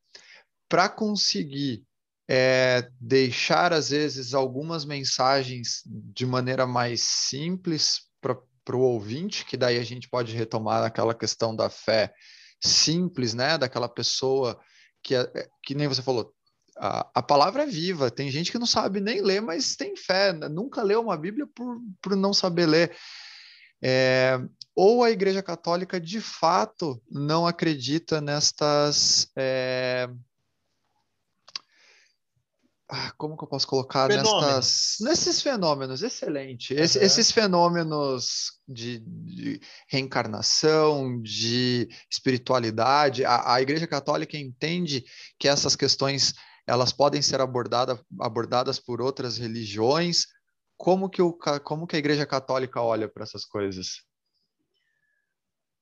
[0.69, 1.85] para conseguir
[2.29, 8.39] é, deixar, às vezes, algumas mensagens de maneira mais simples para
[8.77, 12.13] o ouvinte, que daí a gente pode retomar aquela questão da fé
[12.61, 13.57] simples, né?
[13.57, 14.59] Daquela pessoa
[15.03, 16.33] que, é, é, que nem você falou,
[16.77, 18.11] a, a palavra é viva.
[18.11, 20.33] Tem gente que não sabe nem ler, mas tem fé.
[20.33, 22.97] Nunca leu uma Bíblia por, por não saber ler.
[23.83, 24.41] É,
[24.75, 29.29] ou a Igreja Católica de fato não acredita nestas.
[29.37, 30.09] É...
[32.91, 36.03] Ah, como que eu posso colocar nestas, nesses fenômenos?
[36.03, 36.73] Excelente.
[36.73, 36.81] Uhum.
[36.81, 45.05] Esse, esses fenômenos de, de, reencarnação, de espiritualidade, a, a Igreja Católica entende
[45.39, 46.35] que essas questões
[46.67, 50.27] elas podem ser abordada, abordadas por outras religiões.
[50.75, 54.03] Como que, o, como que a Igreja Católica olha para essas coisas?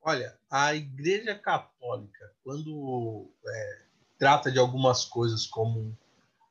[0.02, 3.82] Olha, a Igreja Católica, quando é,
[4.18, 5.96] trata de algumas coisas como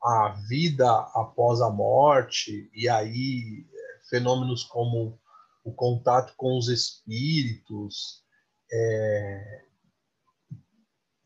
[0.05, 5.19] a vida após a morte, e aí é, fenômenos como
[5.63, 8.23] o contato com os espíritos,
[8.71, 9.65] é,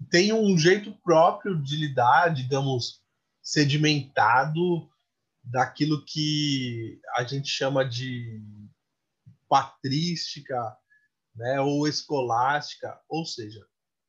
[0.10, 3.04] tem um jeito próprio de lidar, digamos,
[3.44, 4.90] sedimentado
[5.44, 8.42] daquilo que a gente chama de
[9.50, 10.78] patrística,
[11.36, 13.60] né, ou escolástica, ou seja,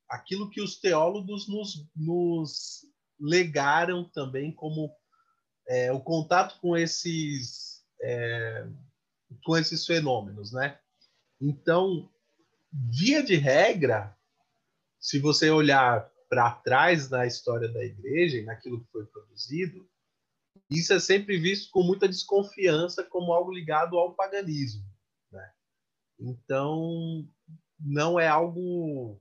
[0.07, 2.85] aquilo que os teólogos nos, nos
[3.21, 4.93] legaram também como
[5.67, 8.67] é, o contato com esses é,
[9.45, 10.79] com esses fenômenos, né?
[11.39, 12.11] Então,
[12.71, 14.17] via de regra,
[14.99, 19.87] se você olhar para trás na história da igreja e naquilo que foi produzido,
[20.69, 24.91] isso é sempre visto com muita desconfiança como algo ligado ao paganismo.
[26.21, 27.27] Então,
[27.79, 29.19] não é algo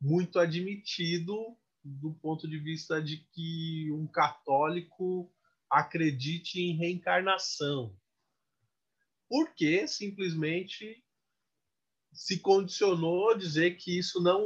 [0.00, 5.30] muito admitido do ponto de vista de que um católico
[5.70, 7.94] acredite em reencarnação.
[9.28, 11.04] Porque simplesmente
[12.12, 14.42] se condicionou a dizer que isso não,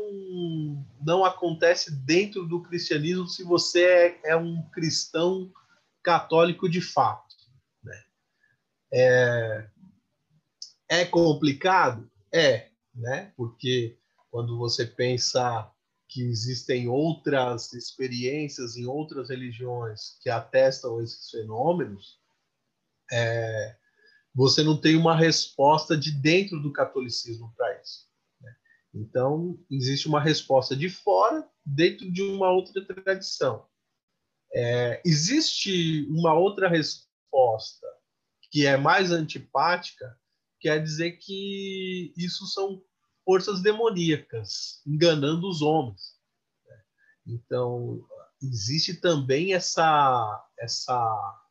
[1.01, 5.51] não acontece dentro do cristianismo se você é, é um cristão
[6.03, 7.35] católico de fato.
[7.83, 8.05] Né?
[8.93, 9.71] É,
[10.89, 12.11] é complicado?
[12.33, 13.33] É, né?
[13.37, 13.99] Porque
[14.31, 15.71] quando você pensa
[16.13, 22.21] que existem outras experiências em outras religiões que atestam esses fenômenos,
[23.11, 23.77] é,
[24.35, 28.07] você não tem uma resposta de dentro do catolicismo para isso.
[28.41, 28.55] Né?
[28.95, 33.67] Então, existe uma resposta de fora, dentro de uma outra tradição.
[34.55, 37.87] É, existe uma outra resposta
[38.51, 40.19] que é mais antipática,
[40.61, 42.83] quer dizer que isso são
[43.25, 46.21] forças demoníacas enganando os homens.
[47.27, 48.05] Então,
[48.43, 51.43] existe também essa, essa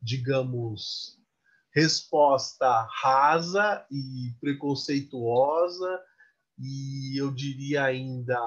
[0.00, 1.18] digamos,
[1.74, 6.02] resposta rasa e preconceituosa
[6.58, 8.38] e eu diria ainda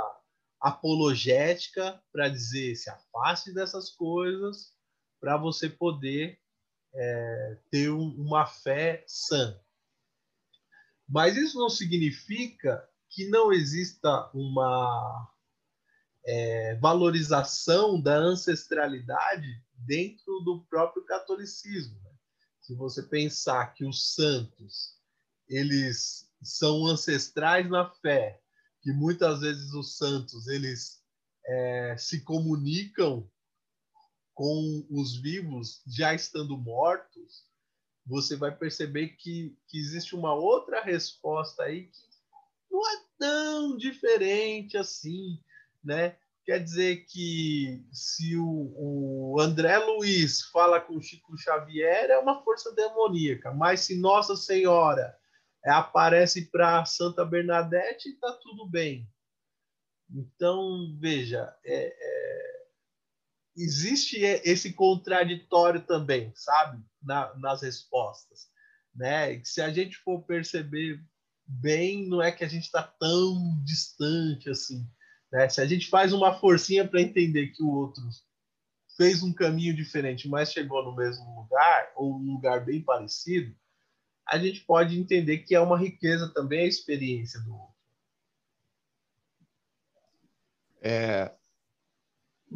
[0.60, 4.74] apologética para dizer se afaste dessas coisas
[5.20, 6.40] para você poder
[6.94, 9.60] é, ter um, uma fé sã.
[11.10, 15.28] Mas isso não significa que não exista uma
[16.26, 22.00] é, valorização da ancestralidade dentro do próprio catolicismo.
[22.04, 22.12] Né?
[22.62, 25.00] Se você pensar que os santos
[25.48, 28.40] eles são ancestrais na fé,
[28.82, 31.02] que muitas vezes os santos eles
[31.46, 33.28] é, se comunicam
[34.36, 37.49] com os vivos já estando mortos,
[38.10, 42.10] você vai perceber que, que existe uma outra resposta aí que
[42.72, 45.40] não é tão diferente assim,
[45.84, 46.18] né?
[46.44, 52.74] Quer dizer que se o, o André Luiz fala com Chico Xavier é uma força
[52.74, 55.16] demoníaca, mas se Nossa Senhora
[55.64, 59.08] aparece para Santa Bernadette, está tudo bem.
[60.12, 62.66] Então, veja, é, é,
[63.56, 66.84] existe esse contraditório também, sabe?
[67.02, 68.50] Na, nas respostas.
[68.94, 69.42] Né?
[69.44, 71.02] Se a gente for perceber
[71.46, 74.86] bem, não é que a gente está tão distante assim.
[75.32, 75.48] Né?
[75.50, 78.04] Se a gente faz uma forcinha para entender que o outro
[78.98, 83.56] fez um caminho diferente, mas chegou no mesmo lugar, ou um lugar bem parecido,
[84.28, 87.80] a gente pode entender que é uma riqueza também a experiência do outro.
[90.82, 91.34] É,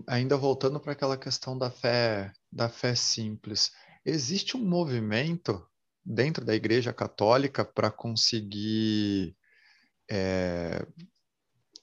[0.07, 3.71] ainda voltando para aquela questão da fé, da fé simples,
[4.05, 5.65] existe um movimento
[6.05, 9.35] dentro da Igreja Católica para conseguir
[10.09, 10.85] é,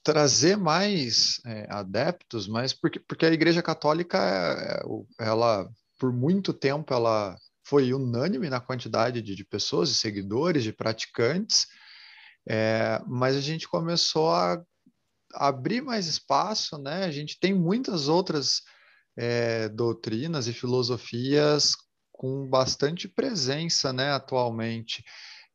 [0.03, 5.69] trazer mais é, adeptos, mas porque, porque a Igreja Católica, é, é, ela
[5.99, 11.67] por muito tempo, ela foi unânime na quantidade de, de pessoas, de seguidores, de praticantes,
[12.47, 14.59] é, mas a gente começou a
[15.33, 17.05] abrir mais espaço, né?
[17.05, 18.63] A gente tem muitas outras
[19.15, 21.75] é, doutrinas e filosofias
[22.21, 25.03] com bastante presença, né, atualmente.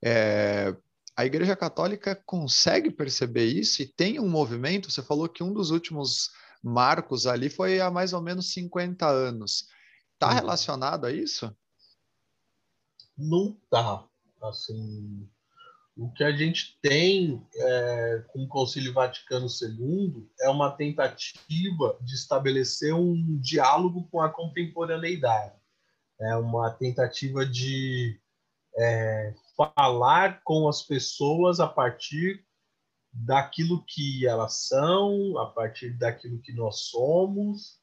[0.04, 0.76] É,
[1.16, 4.90] a Igreja Católica consegue perceber isso e tem um movimento.
[4.90, 9.68] Você falou que um dos últimos marcos ali foi há mais ou menos 50 anos.
[10.14, 11.56] Está relacionado a isso?
[13.16, 14.04] Não está.
[14.42, 15.24] Assim,
[15.96, 22.14] o que a gente tem é, com o Concílio Vaticano II é uma tentativa de
[22.16, 25.55] estabelecer um diálogo com a contemporaneidade.
[26.20, 28.18] É uma tentativa de
[28.78, 32.44] é, falar com as pessoas a partir
[33.12, 37.78] daquilo que elas são, a partir daquilo que nós somos,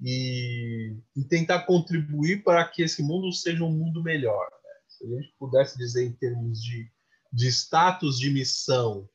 [0.00, 4.50] e, e tentar contribuir para que esse mundo seja um mundo melhor.
[4.50, 4.70] Né?
[4.88, 6.92] Se a gente pudesse dizer em termos de
[7.34, 9.08] de status de missão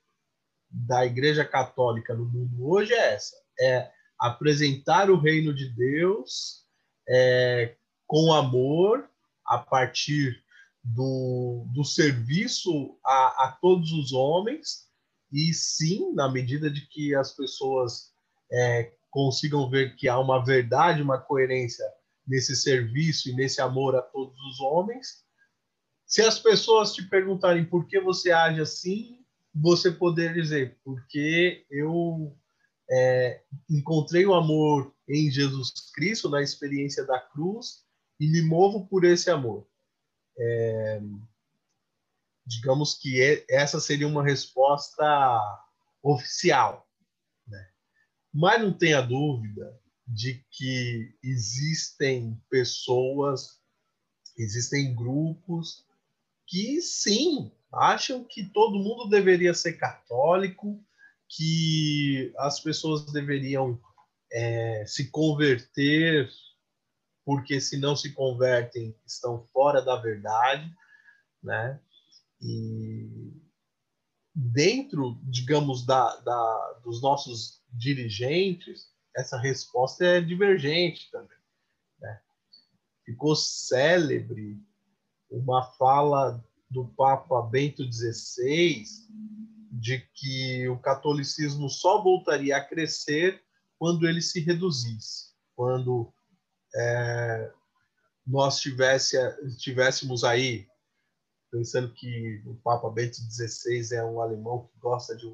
[0.69, 3.89] da Igreja Católica no mundo hoje é essa: é
[4.19, 6.65] apresentar o reino de Deus
[7.07, 7.75] é,
[8.09, 9.07] com amor
[9.45, 10.43] a partir
[10.83, 14.89] do, do serviço a, a todos os homens
[15.31, 18.11] e sim, na medida de que as pessoas
[18.51, 21.85] é, consigam ver que há uma verdade, uma coerência
[22.25, 25.23] nesse serviço e nesse amor a todos os homens,
[26.03, 29.19] se as pessoas te perguntarem por que você age assim,
[29.53, 32.35] você poder dizer, porque eu
[32.89, 37.87] é, encontrei o amor em Jesus Cristo, na experiência da cruz,
[38.19, 39.67] e me movo por esse amor.
[40.37, 41.01] É,
[42.45, 45.05] digamos que é, essa seria uma resposta
[46.01, 46.87] oficial.
[47.47, 47.69] Né?
[48.33, 53.59] Mas não tenha dúvida de que existem pessoas,
[54.37, 55.85] existem grupos
[56.47, 60.83] que sim, acham que todo mundo deveria ser católico,
[61.27, 63.79] que as pessoas deveriam
[64.31, 66.27] é, se converter,
[67.29, 70.67] porque se não se convertem, estão fora da verdade,
[71.43, 71.79] né?
[72.41, 73.31] E
[74.33, 81.37] dentro, digamos, da, da, dos nossos dirigentes, essa resposta é divergente também.
[81.99, 82.19] Né?
[83.05, 84.59] Ficou célebre
[85.29, 88.85] uma fala do Papa Bento XVI
[89.71, 93.39] de que o catolicismo só voltaria a crescer
[93.77, 96.11] quando ele se reduzisse, quando
[96.75, 97.51] é,
[98.25, 99.17] nós tivesse,
[99.57, 100.67] tivéssemos aí,
[101.51, 105.25] pensando que o Papa Bento XVI é um alemão que gosta de,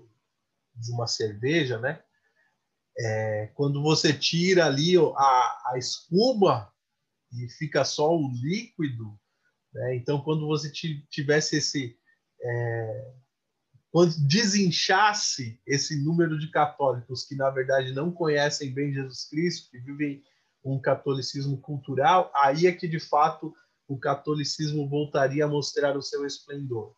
[0.76, 2.02] de uma cerveja, né?
[2.98, 6.74] É, quando você tira ali a, a espuma
[7.34, 9.20] e fica só o líquido,
[9.76, 9.96] né?
[9.96, 12.00] Então, quando você tivesse esse.
[12.42, 13.14] É,
[13.92, 19.80] quando desinchasse esse número de católicos que, na verdade, não conhecem bem Jesus Cristo, que
[19.80, 20.22] vivem
[20.66, 23.54] um catolicismo cultural, aí é que, de fato,
[23.88, 26.96] o catolicismo voltaria a mostrar o seu esplendor.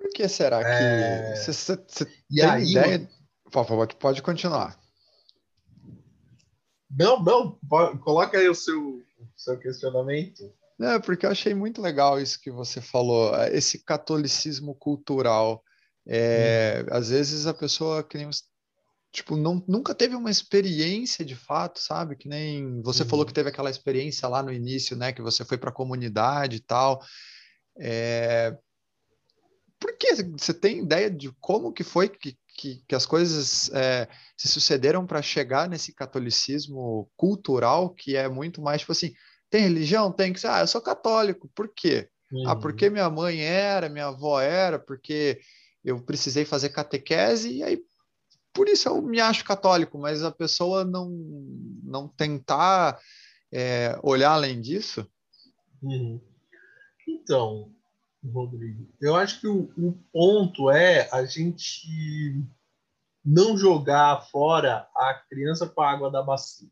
[0.00, 1.36] Por que será que.
[1.36, 1.76] Você, é...
[1.76, 3.10] tem aí, ideia.
[3.44, 4.78] Por favor, pode continuar.
[6.90, 7.58] Não, não,
[8.00, 9.02] coloca aí o seu,
[9.36, 10.52] seu questionamento.
[10.80, 15.62] É, porque eu achei muito legal isso que você falou, é, esse catolicismo cultural.
[16.06, 16.94] É, hum.
[16.96, 18.18] Às vezes a pessoa que
[19.12, 22.16] tipo, não, nunca teve uma experiência de fato, sabe?
[22.16, 23.34] Que nem você falou que uhum.
[23.34, 25.12] teve aquela experiência lá no início, né?
[25.12, 27.00] Que você foi para a comunidade e tal.
[27.78, 28.56] É...
[29.78, 34.06] Por que você tem ideia de como que foi que, que, que as coisas é,
[34.36, 39.12] se sucederam para chegar nesse catolicismo cultural que é muito mais tipo assim,
[39.48, 40.12] tem religião?
[40.12, 40.48] Tem que ser.
[40.48, 41.50] Ah, eu sou católico.
[41.54, 42.08] Por quê?
[42.30, 42.48] Uhum.
[42.48, 42.92] Ah, porque uhum.
[42.92, 45.40] minha mãe era, minha avó era, porque
[45.82, 47.82] eu precisei fazer catequese e aí
[48.52, 51.10] por isso eu me acho católico, mas a pessoa não,
[51.82, 52.98] não tentar
[53.52, 55.06] é, olhar além disso?
[55.82, 56.20] Uhum.
[57.06, 57.72] Então,
[58.24, 62.44] Rodrigo, eu acho que o, o, ponto é a gente
[63.24, 66.68] não jogar fora a criança com a água da bacia,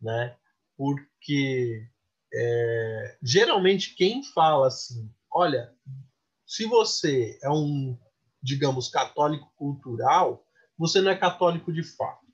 [0.00, 0.36] né?
[0.76, 1.86] Porque
[2.32, 5.72] é, geralmente quem fala assim, olha,
[6.46, 7.98] se você é um,
[8.42, 10.44] digamos, católico cultural,
[10.82, 12.26] você não é católico de fato.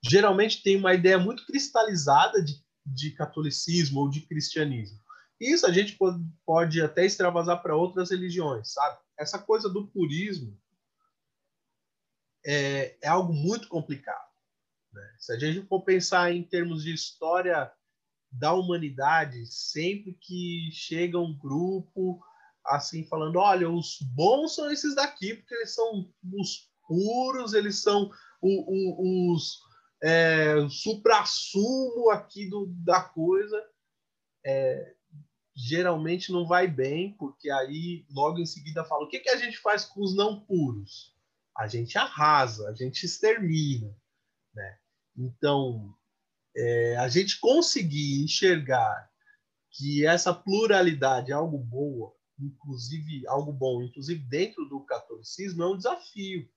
[0.00, 2.54] Geralmente tem uma ideia muito cristalizada de,
[2.86, 5.00] de catolicismo ou de cristianismo.
[5.40, 8.96] Isso a gente pode, pode até extravasar para outras religiões, sabe?
[9.18, 10.56] Essa coisa do purismo
[12.46, 14.30] é, é algo muito complicado.
[14.92, 15.16] Né?
[15.18, 17.72] Se a gente for pensar em termos de história
[18.30, 22.22] da humanidade, sempre que chega um grupo
[22.64, 28.10] assim falando, olha, os bons são esses daqui, porque eles são os puros, eles são
[28.42, 29.60] o, o, os
[30.02, 33.64] é, supra-sumo aqui do, da coisa.
[34.44, 34.94] É,
[35.54, 39.58] geralmente não vai bem, porque aí logo em seguida fala: o que, que a gente
[39.58, 41.14] faz com os não puros?
[41.56, 43.94] A gente arrasa, a gente extermina.
[44.52, 44.78] Né?
[45.16, 45.94] Então,
[46.56, 49.08] é, a gente conseguir enxergar
[49.70, 55.76] que essa pluralidade é algo boa, inclusive algo bom, inclusive dentro do catolicismo, é um
[55.76, 56.48] desafio,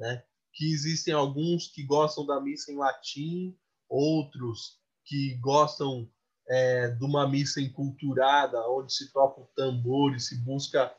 [0.00, 0.24] né?
[0.52, 3.56] Que existem alguns que gostam da missa em latim,
[3.88, 6.10] outros que gostam
[6.48, 10.92] é, de uma missa enculturada, onde se toca o tambor e se busca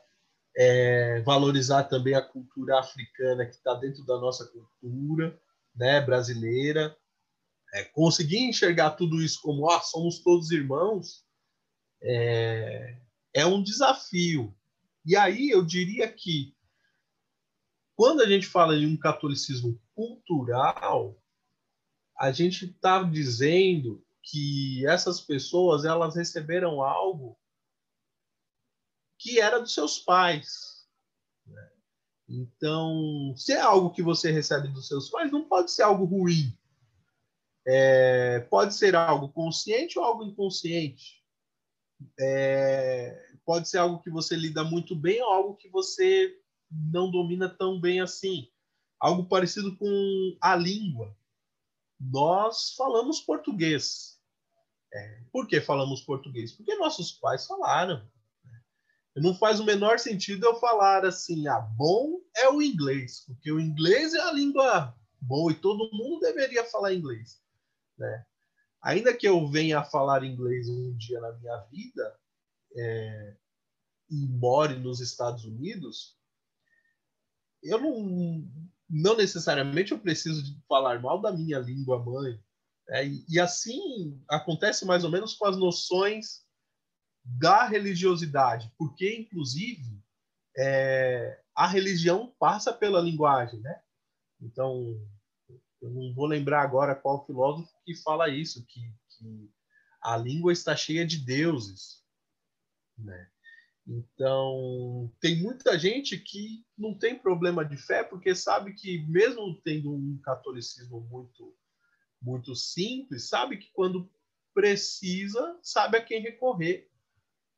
[0.56, 5.38] é, valorizar também a cultura africana que está dentro da nossa cultura,
[5.74, 6.96] né, brasileira.
[7.74, 11.24] É, conseguir enxergar tudo isso como ah, somos todos irmãos
[12.02, 12.98] é,
[13.34, 14.54] é um desafio.
[15.04, 16.54] E aí eu diria que
[18.02, 21.16] quando a gente fala em um catolicismo cultural,
[22.18, 27.38] a gente está dizendo que essas pessoas elas receberam algo
[29.16, 30.84] que era dos seus pais.
[31.46, 31.70] Né?
[32.28, 36.58] Então, se é algo que você recebe dos seus pais, não pode ser algo ruim.
[37.64, 41.24] É, pode ser algo consciente ou algo inconsciente.
[42.18, 46.41] É, pode ser algo que você lida muito bem ou algo que você
[46.72, 48.48] não domina tão bem assim.
[48.98, 51.16] Algo parecido com a língua.
[52.00, 54.18] Nós falamos português.
[54.92, 56.52] É, por que falamos português?
[56.52, 58.02] Porque nossos pais falaram.
[59.14, 63.60] Não faz o menor sentido eu falar assim, ah, bom é o inglês, porque o
[63.60, 67.42] inglês é a língua boa e todo mundo deveria falar inglês
[68.02, 68.26] né?
[68.82, 72.18] Ainda que eu venha a falar inglês um dia na minha vida
[72.76, 73.36] é,
[74.10, 76.18] e more nos Estados Unidos,
[77.62, 78.48] eu não,
[78.88, 82.40] não necessariamente eu preciso falar mal da minha língua mãe.
[82.88, 83.06] Né?
[83.06, 86.44] E, e assim acontece mais ou menos com as noções
[87.24, 90.02] da religiosidade, porque inclusive
[90.58, 93.80] é, a religião passa pela linguagem, né?
[94.40, 95.00] Então
[95.80, 99.50] eu não vou lembrar agora qual filósofo que fala isso, que, que
[100.02, 102.02] a língua está cheia de deuses,
[102.98, 103.31] né?
[103.86, 109.92] Então, tem muita gente que não tem problema de fé, porque sabe que, mesmo tendo
[109.92, 111.56] um catolicismo muito,
[112.20, 114.10] muito simples, sabe que quando
[114.54, 116.88] precisa, sabe a quem recorrer.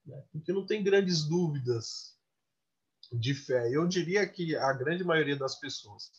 [0.07, 0.23] Né?
[0.33, 2.19] Porque não tem grandes dúvidas
[3.13, 3.69] de fé.
[3.71, 6.11] Eu diria que a grande maioria das pessoas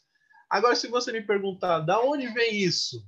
[0.49, 3.06] Agora, se você me perguntar da onde vem isso,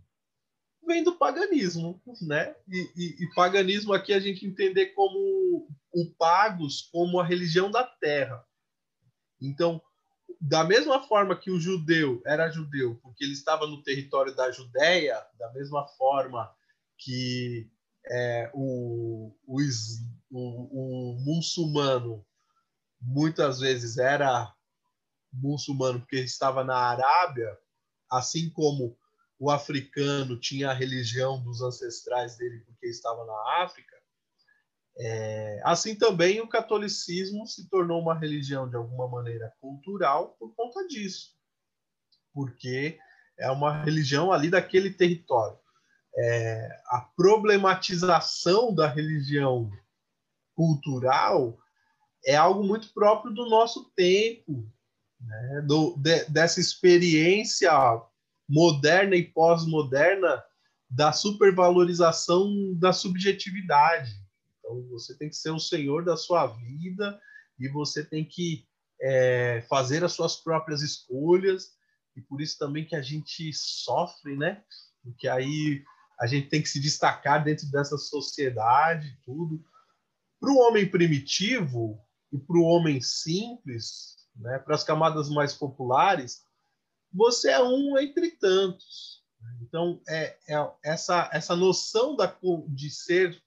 [0.88, 2.56] vem do paganismo, né?
[2.68, 7.84] E, e, e, paganismo aqui a gente entender como o pagos como a religião da
[7.84, 8.44] terra.
[9.40, 9.82] Então,
[10.42, 15.22] da mesma forma que o judeu era judeu porque ele estava no território da Judéia,
[15.38, 16.52] da mesma forma
[16.98, 17.70] que
[18.10, 19.58] é, o, o,
[20.32, 22.26] o, o muçulmano
[23.02, 24.54] muitas vezes era
[25.32, 27.58] muçulmano porque estava na Arábia,
[28.10, 28.98] assim como
[29.40, 33.96] o africano tinha a religião dos ancestrais dele porque estava na África,
[35.00, 40.88] é, assim também o catolicismo se tornou uma religião de alguma maneira cultural por conta
[40.88, 41.36] disso,
[42.34, 42.98] porque
[43.38, 45.60] é uma religião ali daquele território.
[46.20, 49.72] É, a problematização da religião
[50.56, 51.56] cultural
[52.26, 54.68] é algo muito próprio do nosso tempo,
[55.22, 57.72] né, do, de, dessa experiência
[58.48, 60.43] moderna e pós-moderna
[60.89, 64.12] da supervalorização da subjetividade.
[64.60, 67.20] Então, você tem que ser o senhor da sua vida
[67.60, 68.66] e você tem que
[69.02, 71.76] é, fazer as suas próprias escolhas
[72.16, 74.64] e por isso também que a gente sofre, né?
[75.04, 75.84] Porque aí
[76.20, 79.64] a gente tem que se destacar dentro dessa sociedade, tudo.
[80.39, 82.00] Para o homem primitivo
[82.32, 86.43] e para o homem simples, né, para as camadas mais populares,
[87.18, 89.24] você é um entre tantos.
[89.61, 92.34] Então, é, é essa, essa noção da,
[92.70, 93.41] de ser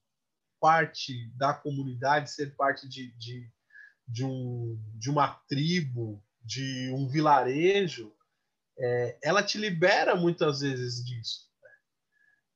[0.61, 3.49] parte da comunidade, ser parte de, de,
[4.07, 8.13] de, um, de uma tribo, de um vilarejo,
[8.79, 11.49] é, ela te libera muitas vezes disso.
[11.63, 11.71] Né?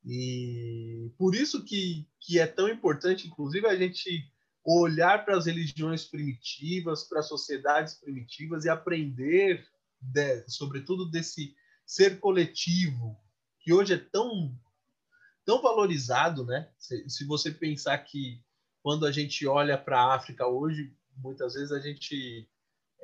[0.04, 4.30] E por isso que, que é tão importante, inclusive, a gente
[4.64, 9.66] olhar para as religiões primitivas, para as sociedades primitivas e aprender,
[10.12, 11.54] de, sobretudo, desse
[11.86, 13.18] ser coletivo
[13.60, 14.54] que hoje é tão
[15.44, 16.70] tão valorizado, né?
[16.78, 18.42] Se, se você pensar que
[18.82, 22.48] quando a gente olha para a África hoje, muitas vezes a gente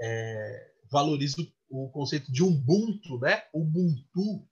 [0.01, 1.37] é, valoriza
[1.69, 3.45] o, conceito de Ubuntu, né?
[3.53, 4.47] Ubuntu.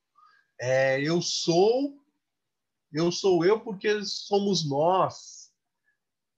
[0.61, 1.99] É, eu sou,
[2.92, 5.51] eu sou eu porque somos nós.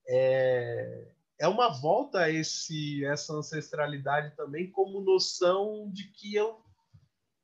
[0.08, 6.62] É, é uma volta a esse, essa ancestralidade também como noção de que eu,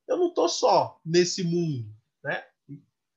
[0.06, 1.90] eu não estou só nesse mundo,
[2.22, 2.44] né?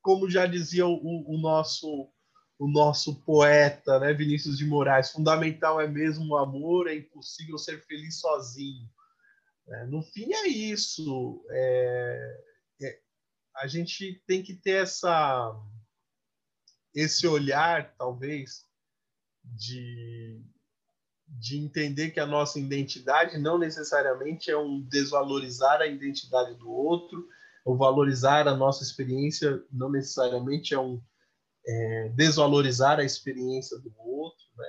[0.01, 2.09] Como já dizia o, o nosso
[2.57, 7.81] o nosso poeta, né, Vinícius de Moraes, fundamental é mesmo o amor, é impossível ser
[7.85, 8.85] feliz sozinho.
[9.69, 11.41] É, no fim é isso.
[11.49, 12.43] É,
[12.81, 12.99] é,
[13.55, 15.57] a gente tem que ter essa
[16.93, 18.65] esse olhar, talvez,
[19.41, 20.43] de,
[21.37, 27.27] de entender que a nossa identidade não necessariamente é um desvalorizar a identidade do outro,
[27.63, 31.01] ou valorizar a nossa experiência não necessariamente é um
[31.65, 34.67] é, desvalorizar a experiência do outro, né?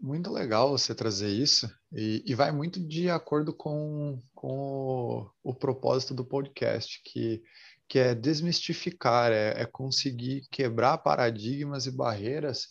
[0.00, 5.54] Muito legal você trazer isso e, e vai muito de acordo com, com o, o,
[5.54, 7.42] propósito do podcast, que,
[7.86, 12.68] que é desmistificar, é, é conseguir quebrar paradigmas e barreiras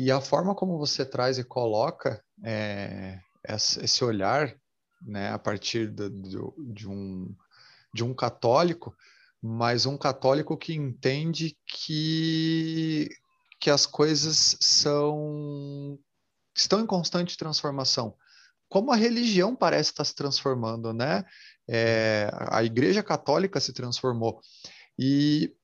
[0.00, 4.54] e a forma como você traz e coloca é, esse olhar
[5.02, 7.34] né, a partir de, um,
[7.92, 8.94] de um católico
[9.42, 13.08] mas um católico que entende que,
[13.58, 15.98] que as coisas são
[16.54, 18.14] estão em constante transformação.
[18.68, 21.24] Como a religião parece estar se transformando, né?
[21.66, 24.40] É, a Igreja Católica se transformou.
[24.98, 25.54] E,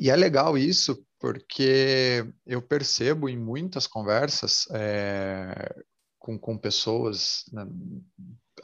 [0.00, 5.84] e é legal isso, porque eu percebo em muitas conversas é,
[6.18, 7.66] com, com pessoas né,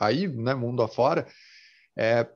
[0.00, 1.28] aí, né, mundo afora,
[1.94, 2.26] é,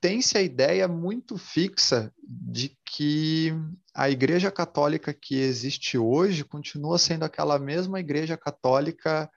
[0.00, 3.52] tem-se a ideia muito fixa de que
[3.94, 9.30] a Igreja Católica que existe hoje continua sendo aquela mesma Igreja Católica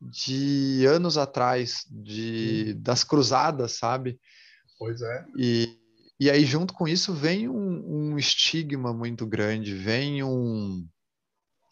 [0.00, 2.82] de anos atrás, de, hum.
[2.82, 4.18] das cruzadas, sabe?
[4.78, 5.24] Pois é.
[5.38, 5.78] E,
[6.20, 10.86] e aí, junto com isso, vem um, um estigma muito grande, vem um,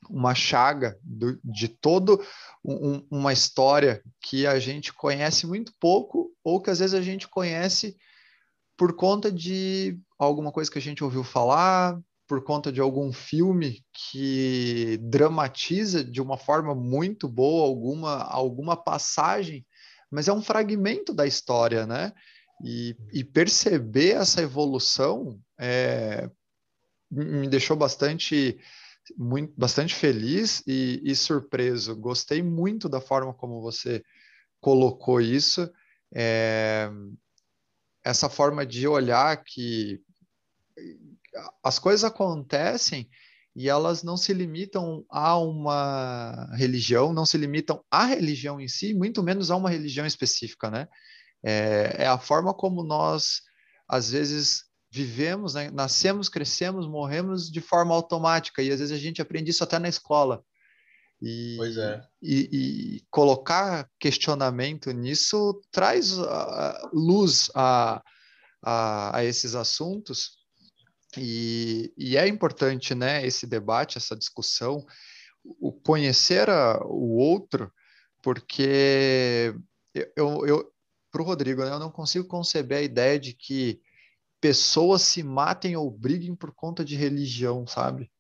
[0.09, 2.21] uma chaga do, de todo
[2.65, 7.29] um, uma história que a gente conhece muito pouco ou que às vezes a gente
[7.29, 7.97] conhece
[8.77, 13.85] por conta de alguma coisa que a gente ouviu falar, por conta de algum filme
[13.93, 19.67] que dramatiza de uma forma muito boa alguma, alguma passagem,
[20.11, 22.13] mas é um fragmento da história, né?
[22.63, 26.31] E, e perceber essa evolução é,
[27.11, 28.59] me deixou bastante
[29.17, 31.97] muito, bastante feliz e, e, surpreso.
[31.97, 34.03] Gostei muito da forma como você
[34.61, 35.71] colocou isso.
[36.15, 36.91] É,
[38.05, 40.01] essa forma de olhar que
[41.63, 43.09] as coisas acontecem
[43.55, 48.95] e elas não se limitam a uma religião, não se limitam à religião em si,
[48.95, 50.89] muito menos a uma religião específica, né?
[51.43, 53.43] É, é a forma como nós,
[53.89, 55.71] às vezes, vivemos, né?
[55.71, 59.89] nascemos, crescemos, morremos de forma automática, e às vezes a gente aprende isso até na
[59.89, 60.45] escola.
[61.23, 62.03] E, pois é.
[62.23, 62.49] e,
[62.97, 66.27] e colocar questionamento nisso traz uh,
[66.95, 68.03] luz a,
[68.63, 70.39] a, a, esses assuntos.
[71.19, 74.85] E, e, é importante né, esse debate, essa discussão,
[75.45, 77.71] o conhecer a, o outro,
[78.23, 79.55] porque
[80.17, 80.73] eu, eu
[81.11, 83.81] para o Rodrigo, né, eu não consigo conceber a ideia de que
[84.41, 88.11] pessoas se matem ou briguem por conta de religião, sabe?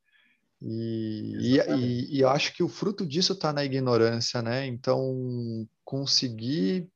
[0.62, 4.66] E, e, e, eu acho que o fruto disso está na ignorância, né?
[4.66, 6.86] Então, conseguir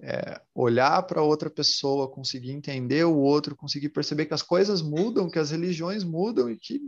[0.00, 5.28] é, olhar para outra pessoa, conseguir entender o outro, conseguir perceber que as coisas mudam,
[5.28, 6.80] que as religiões mudam e que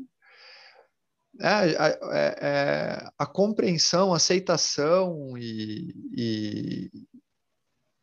[1.41, 6.91] é, é, é a compreensão, a aceitação e, e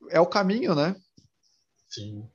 [0.09, 0.95] é o caminho, né?
[1.89, 2.27] Sim.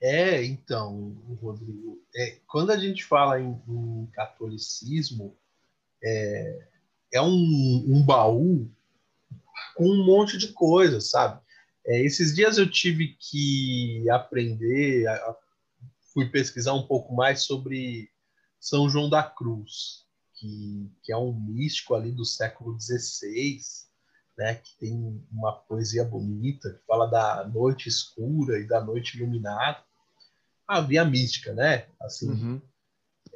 [0.00, 5.36] É, então, Rodrigo, é, quando a gente fala em, em catolicismo,
[6.02, 6.68] é,
[7.12, 8.68] é um, um, baú
[9.76, 11.40] com um monte de coisas, sabe?
[11.86, 15.36] É, esses dias eu tive que aprender, a, a,
[16.12, 18.10] fui pesquisar um pouco mais sobre
[18.58, 23.60] São João da Cruz, que, que é um místico ali do século XVI,
[24.36, 29.82] né, que tem uma poesia bonita, que fala da noite escura e da noite iluminada
[30.66, 31.86] havia mística, né?
[32.00, 32.62] Assim, uhum.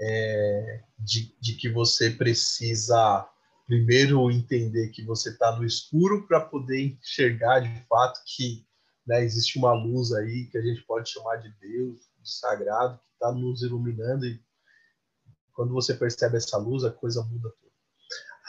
[0.01, 3.28] é, de, de que você precisa
[3.66, 8.64] primeiro entender que você está no escuro para poder enxergar de fato que
[9.07, 13.12] né, existe uma luz aí que a gente pode chamar de Deus, de sagrado, que
[13.14, 14.40] está nos iluminando e
[15.53, 17.72] quando você percebe essa luz, a coisa muda tudo.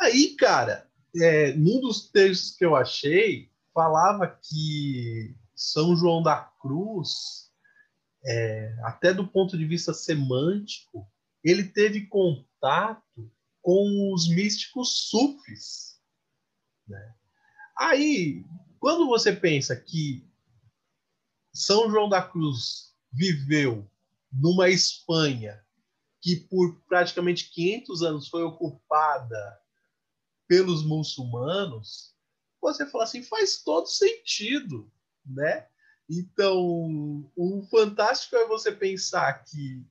[0.02, 0.88] Aí, cara,
[1.22, 7.52] é, num dos textos que eu achei, falava que São João da Cruz,
[8.26, 11.08] é, até do ponto de vista semântico,
[11.44, 16.00] ele teve contato com os místicos sufis.
[16.88, 17.16] Né?
[17.78, 18.46] Aí,
[18.80, 20.28] quando você pensa que
[21.54, 23.90] São João da Cruz viveu
[24.32, 25.64] numa Espanha
[26.22, 29.60] que por praticamente 500 anos foi ocupada
[30.48, 32.16] pelos muçulmanos,
[32.62, 34.92] você fala assim, faz todo sentido,
[35.26, 35.68] né?
[36.10, 39.86] Então, o fantástico é você pensar que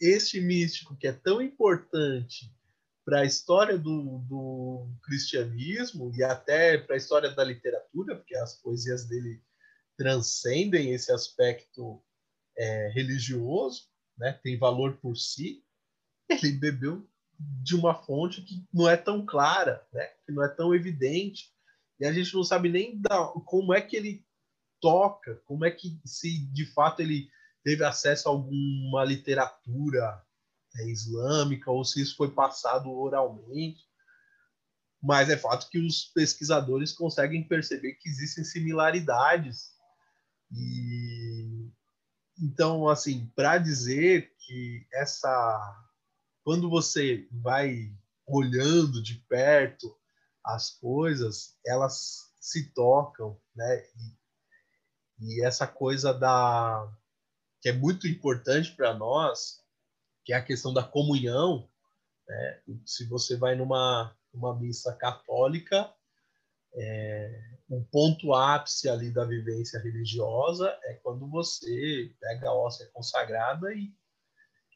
[0.00, 2.54] este místico que é tão importante
[3.04, 8.56] para a história do, do, cristianismo e até para a história da literatura, porque as
[8.60, 9.40] poesias dele
[9.96, 12.02] transcendem esse aspecto
[12.58, 13.88] é, religioso,
[14.18, 14.32] né?
[14.42, 15.64] tem valor por si.
[16.28, 17.08] Ele bebeu
[17.38, 20.06] de uma fonte que não é tão clara, né?
[20.24, 21.52] que não é tão evidente,
[21.98, 24.24] e a gente não sabe nem da, como é que ele
[24.80, 27.28] toca, como é que se de fato ele
[27.64, 30.22] teve acesso a alguma literatura
[30.76, 33.84] é, islâmica ou se isso foi passado oralmente.
[35.02, 39.72] Mas é fato que os pesquisadores conseguem perceber que existem similaridades.
[40.52, 41.70] E
[42.38, 45.85] então, assim, para dizer que essa
[46.46, 47.92] quando você vai
[48.24, 49.98] olhando de perto
[50.44, 53.84] as coisas, elas se tocam, né?
[55.18, 56.88] E, e essa coisa da
[57.60, 59.60] que é muito importante para nós
[60.24, 61.68] que é a questão da comunhão.
[62.28, 62.62] Né?
[62.84, 65.92] Se você vai numa uma missa católica,
[66.76, 73.74] é, um ponto ápice ali da vivência religiosa é quando você pega a hóstia consagrada
[73.74, 73.92] e,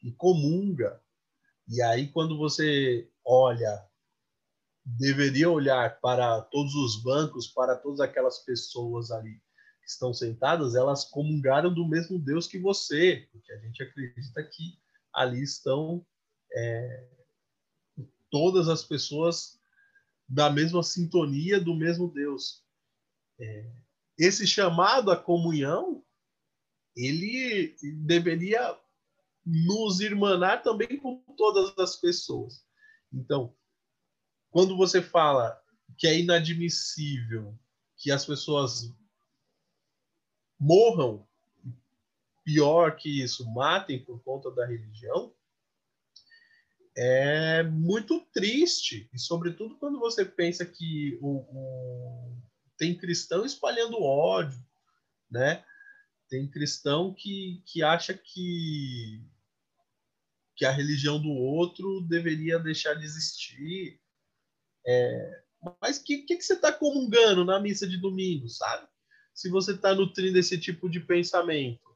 [0.03, 1.01] e comunga.
[1.71, 3.81] E aí, quando você olha,
[4.83, 9.35] deveria olhar para todos os bancos, para todas aquelas pessoas ali
[9.81, 14.77] que estão sentadas, elas comungaram do mesmo Deus que você, porque a gente acredita que
[15.13, 16.05] ali estão
[16.53, 17.07] é,
[18.29, 19.57] todas as pessoas
[20.27, 22.65] da mesma sintonia do mesmo Deus.
[23.39, 23.71] É,
[24.17, 26.03] esse chamado à comunhão,
[26.97, 28.77] ele deveria
[29.45, 32.65] nos irmanar também com todas as pessoas.
[33.11, 33.55] Então,
[34.49, 35.59] quando você fala
[35.97, 37.57] que é inadmissível
[37.97, 38.93] que as pessoas
[40.59, 41.27] morram
[42.43, 45.33] pior que isso, matem por conta da religião,
[46.95, 49.09] é muito triste.
[49.13, 52.37] E, sobretudo, quando você pensa que o, o,
[52.77, 54.59] tem cristão espalhando ódio,
[55.29, 55.63] né?
[56.31, 59.23] Tem cristão que, que acha que,
[60.55, 64.01] que a religião do outro deveria deixar de existir.
[64.87, 65.43] É,
[65.79, 68.87] mas o que, que, que, você está comungando na missa de domingo, sabe?
[69.31, 71.91] Se você está nutrindo esse tipo de pensamento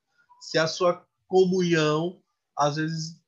[0.46, 2.22] se a sua comunhão
[2.58, 3.20] às vezes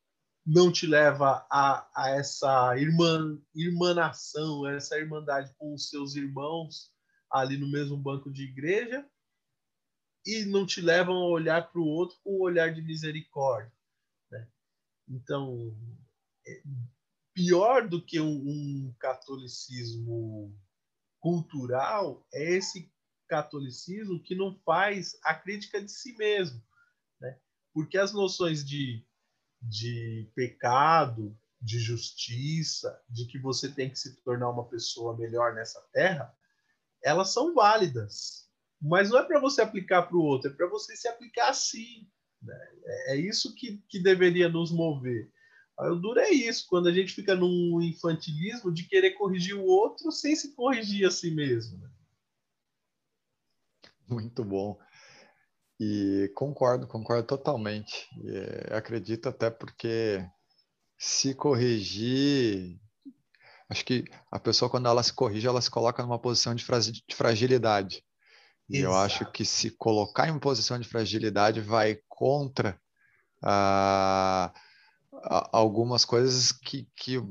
[0.45, 6.91] não te leva a, a essa irmã, irmanação, essa irmandade com os seus irmãos
[7.29, 9.05] ali no mesmo banco de igreja
[10.27, 13.71] e não te levam a olhar para o outro com um olhar de misericórdia.
[14.29, 14.47] Né?
[15.07, 15.75] Então,
[16.45, 16.61] é
[17.33, 20.53] pior do que um, um catolicismo
[21.19, 22.91] cultural é esse
[23.27, 26.61] catolicismo que não faz a crítica de si mesmo
[27.77, 29.05] porque as noções de,
[29.61, 35.79] de pecado, de justiça, de que você tem que se tornar uma pessoa melhor nessa
[35.93, 36.35] terra,
[37.03, 38.46] elas são válidas.
[38.81, 41.53] Mas não é para você aplicar para o outro, é para você se aplicar a
[41.53, 42.07] si.
[42.41, 42.55] Né?
[42.85, 45.31] É, é isso que, que deveria nos mover.
[45.79, 50.11] O duro é isso, quando a gente fica num infantilismo de querer corrigir o outro
[50.11, 51.77] sem se corrigir a si mesmo.
[51.77, 51.89] Né?
[54.09, 54.79] Muito bom.
[55.79, 58.07] E concordo, concordo totalmente.
[58.23, 60.27] E, é, acredito até porque
[60.97, 62.79] se corrigir,
[63.69, 66.65] acho que a pessoa quando ela se corrige, ela se coloca numa posição de
[67.15, 68.03] fragilidade.
[68.69, 72.79] E eu acho que se colocar em posição de fragilidade vai contra
[73.41, 74.53] ah,
[75.51, 77.21] algumas coisas que, que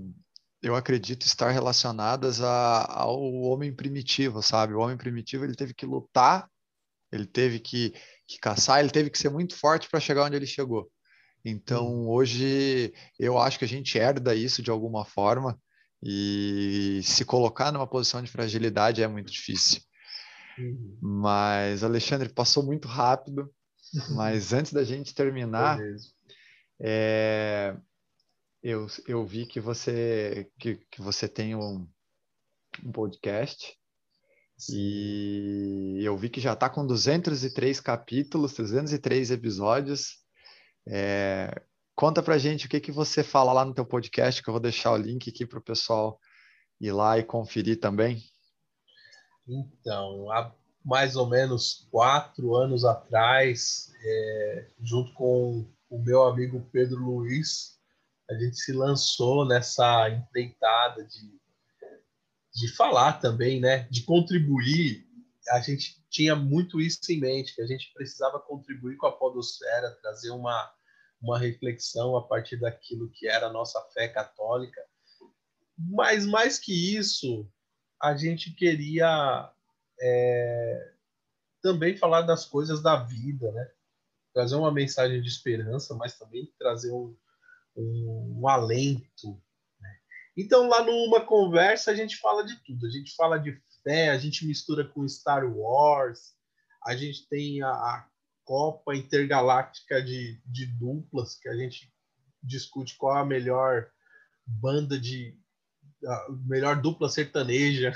[0.62, 4.72] eu acredito estar relacionadas a, ao homem primitivo, sabe?
[4.72, 6.48] O homem primitivo ele teve que lutar,
[7.12, 7.92] ele teve que
[8.26, 10.90] que caçar, ele teve que ser muito forte para chegar onde ele chegou.
[11.44, 15.58] Então, hoje, eu acho que a gente herda isso de alguma forma
[16.02, 19.80] e se colocar numa posição de fragilidade é muito difícil.
[20.58, 20.98] Uhum.
[21.00, 23.52] Mas, Alexandre, passou muito rápido.
[24.16, 25.78] Mas antes da gente terminar,
[26.80, 27.76] é,
[28.62, 31.86] eu, eu vi que você, que, que você tem um,
[32.84, 33.76] um podcast
[34.70, 40.18] e eu vi que já está com 203 capítulos, 303 episódios.
[40.88, 41.62] É,
[41.94, 44.60] conta pra gente o que, que você fala lá no teu podcast, que eu vou
[44.60, 46.18] deixar o link aqui para o pessoal
[46.80, 48.22] ir lá e conferir também.
[49.46, 50.52] Então, há
[50.84, 57.78] mais ou menos quatro anos atrás, é, junto com o meu amigo Pedro Luiz,
[58.30, 61.36] a gente se lançou nessa empreitada de
[62.56, 63.86] de falar também, né?
[63.90, 65.06] De contribuir.
[65.50, 69.96] A gente tinha muito isso em mente, que a gente precisava contribuir com a podosfera,
[70.00, 70.72] trazer uma,
[71.20, 74.80] uma reflexão a partir daquilo que era a nossa fé católica.
[75.78, 77.46] Mas mais que isso,
[78.02, 79.50] a gente queria
[80.00, 80.92] é,
[81.62, 83.70] também falar das coisas da vida, né?
[84.34, 87.16] Trazer uma mensagem de esperança, mas também trazer um,
[87.76, 89.40] um, um alento
[90.36, 92.86] então, lá numa conversa, a gente fala de tudo.
[92.86, 96.34] A gente fala de fé, a gente mistura com Star Wars,
[96.84, 98.06] a gente tem a, a
[98.44, 101.90] Copa Intergaláctica de, de duplas, que a gente
[102.42, 103.90] discute qual a melhor
[104.46, 105.40] banda de.
[106.06, 107.92] A melhor dupla sertaneja.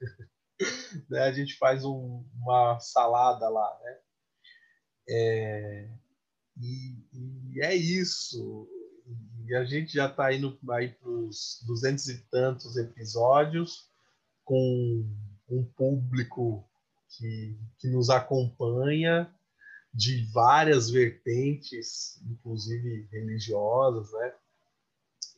[1.08, 1.20] né?
[1.20, 3.98] A gente faz um, uma salada lá, né?
[5.08, 5.88] É,
[6.60, 8.68] e, e é isso.
[9.46, 13.90] E a gente já está indo aí para os duzentos e tantos episódios,
[14.44, 15.06] com
[15.48, 16.66] um público
[17.08, 19.30] que, que nos acompanha
[19.92, 24.34] de várias vertentes, inclusive religiosas, né?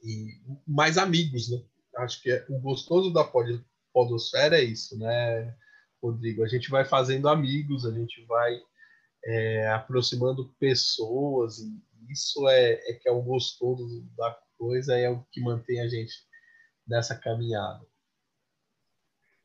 [0.03, 1.63] E mais amigos, né?
[1.99, 5.57] Acho que é, o gostoso da pod, podosfera é isso, né,
[6.03, 6.45] Rodrigo?
[6.45, 8.59] A gente vai fazendo amigos, a gente vai
[9.25, 15.25] é, aproximando pessoas e, isso é, é que é o gostoso da coisa, é o
[15.33, 16.15] que mantém a gente
[16.87, 17.85] nessa caminhada.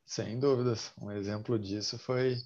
[0.05, 0.91] Sem dúvidas.
[1.01, 2.37] Um exemplo disso foi,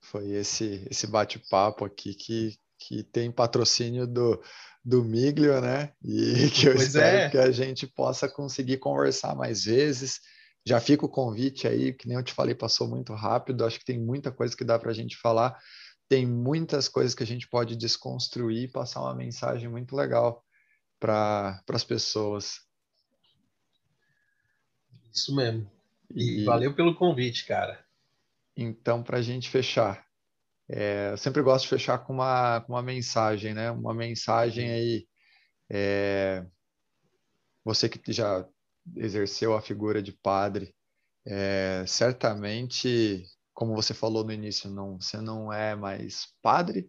[0.00, 4.40] foi esse, esse bate-papo aqui que, que tem patrocínio do,
[4.84, 5.92] do Miglio, né?
[6.02, 7.30] E que eu pois espero é.
[7.30, 10.20] que a gente possa conseguir conversar mais vezes.
[10.66, 13.64] Já fica o convite aí, que nem eu te falei, passou muito rápido.
[13.64, 15.58] Acho que tem muita coisa que dá para a gente falar
[16.08, 20.42] tem muitas coisas que a gente pode desconstruir e passar uma mensagem muito legal
[20.98, 22.60] para as pessoas.
[25.12, 25.70] Isso mesmo.
[26.14, 27.84] E, e valeu pelo convite, cara.
[28.56, 30.04] Então, para a gente fechar,
[30.70, 33.70] é, eu sempre gosto de fechar com uma, com uma mensagem, né?
[33.70, 35.08] Uma mensagem aí.
[35.70, 36.44] É,
[37.64, 38.46] você que já
[38.96, 40.74] exerceu a figura de padre,
[41.26, 43.24] é, certamente
[43.58, 46.88] como você falou no início, não, você não é mais padre,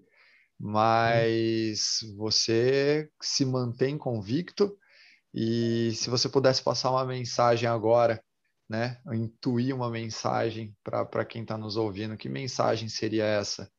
[0.60, 2.16] mas hum.
[2.16, 4.78] você se mantém convicto
[5.34, 8.24] e se você pudesse passar uma mensagem agora,
[8.70, 13.72] né, intuir uma mensagem para quem está nos ouvindo, que mensagem seria essa?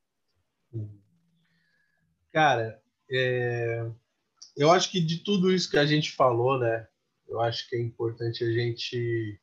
[2.32, 3.88] Cara, é...
[4.56, 6.88] eu acho que de tudo isso que a gente falou, né,
[7.28, 9.40] eu acho que é importante a gente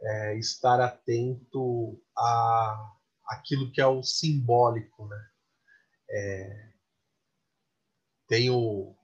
[0.00, 2.92] é, estar atento a
[3.26, 5.28] aquilo que é o simbólico, né?
[6.08, 6.72] É,
[8.28, 8.94] tem o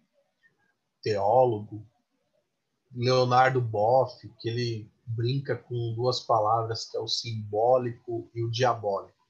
[1.02, 1.84] teólogo
[2.94, 9.22] Leonardo Boff que ele brinca com duas palavras que é o simbólico e o diabólico.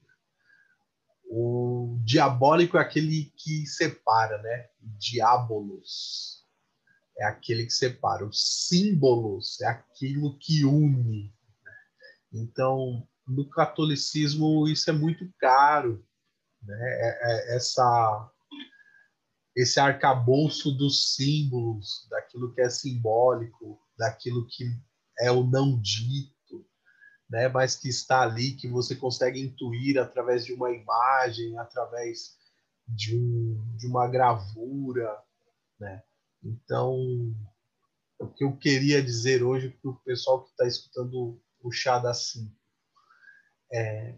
[1.25, 4.69] O diabólico é aquele que separa, né?
[4.79, 6.43] Diabolos
[7.17, 8.25] é aquele que separa.
[8.25, 11.33] Os símbolos é aquilo que une.
[12.31, 16.05] Então, no catolicismo, isso é muito caro.
[16.61, 16.75] Né?
[16.79, 18.31] É, é essa,
[19.55, 24.65] esse arcabouço dos símbolos, daquilo que é simbólico, daquilo que
[25.23, 26.67] é o não dito,
[27.29, 27.47] né?
[27.47, 32.37] mas que está ali, que você consegue intuir através de uma imagem, através
[32.85, 35.17] de, um, de uma gravura.
[35.79, 36.03] Né?
[36.43, 36.93] Então,
[38.19, 42.53] o que eu queria dizer hoje para o pessoal que está escutando puxada assim.
[43.71, 44.17] É,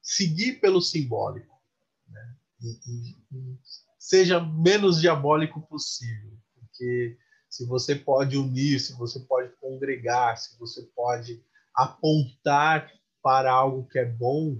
[0.00, 1.60] seguir pelo simbólico.
[2.06, 2.36] Né?
[2.60, 3.58] E, e, e
[3.98, 6.38] seja menos diabólico possível.
[6.54, 7.18] Porque
[7.52, 11.44] se você pode unir, se você pode congregar, se você pode
[11.74, 12.90] apontar
[13.22, 14.58] para algo que é bom,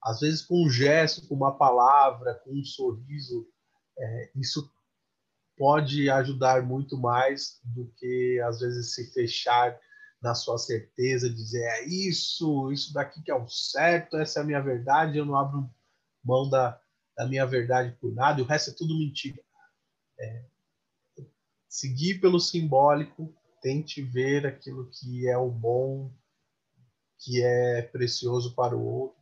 [0.00, 3.48] às vezes com um gesto, com uma palavra, com um sorriso,
[3.98, 4.72] é, isso
[5.56, 9.76] pode ajudar muito mais do que às vezes se fechar
[10.22, 14.46] na sua certeza, dizer é isso, isso daqui que é o certo, essa é a
[14.46, 15.68] minha verdade, eu não abro
[16.24, 16.80] mão da,
[17.16, 19.42] da minha verdade por nada, e o resto é tudo mentira.
[20.16, 20.44] É,
[21.68, 26.10] seguir pelo simbólico, tente ver aquilo que é o bom,
[27.18, 29.18] que é precioso para o outro,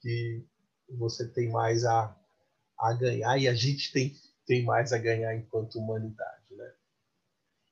[0.00, 0.46] que
[0.88, 2.14] você tem mais a,
[2.78, 4.14] a ganhar e a gente tem,
[4.46, 6.74] tem mais a ganhar enquanto humanidade, né?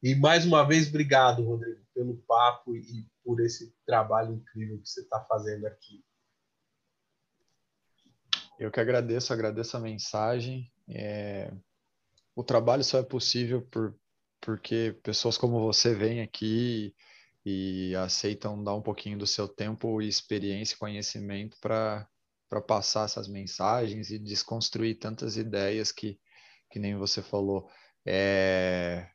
[0.02, 5.02] E mais uma vez, obrigado, Rodrigo, pelo papo e por esse trabalho incrível que você
[5.02, 6.04] está fazendo aqui.
[8.58, 10.72] Eu que agradeço, agradeço a mensagem.
[10.88, 11.52] É...
[12.34, 13.94] O trabalho só é possível por,
[14.40, 16.94] porque pessoas como você vêm aqui
[17.44, 22.08] e aceitam dar um pouquinho do seu tempo e experiência e conhecimento para
[22.66, 26.18] passar essas mensagens e desconstruir tantas ideias que,
[26.70, 27.68] que nem você falou,
[28.06, 29.08] é,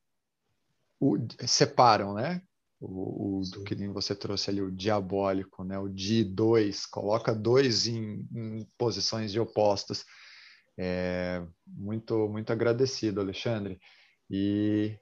[0.99, 2.41] o, separam, né?
[2.79, 5.79] O, o que nem você trouxe ali, o diabólico, né?
[5.79, 10.05] O de dois, coloca dois em, em posições de opostos.
[10.77, 13.79] É, muito, muito agradecido, Alexandre.
[14.29, 14.97] E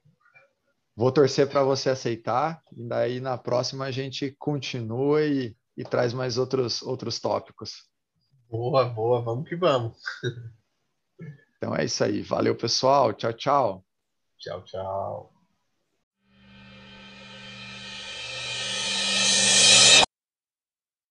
[0.96, 6.14] Vou torcer para você aceitar, e daí na próxima a gente continua e, e traz
[6.14, 7.84] mais outros, outros tópicos.
[8.48, 9.98] Boa, boa, vamos que vamos.
[11.58, 12.22] então é isso aí.
[12.22, 13.12] Valeu, pessoal.
[13.12, 13.84] Tchau, tchau.
[14.38, 15.35] Tchau, tchau.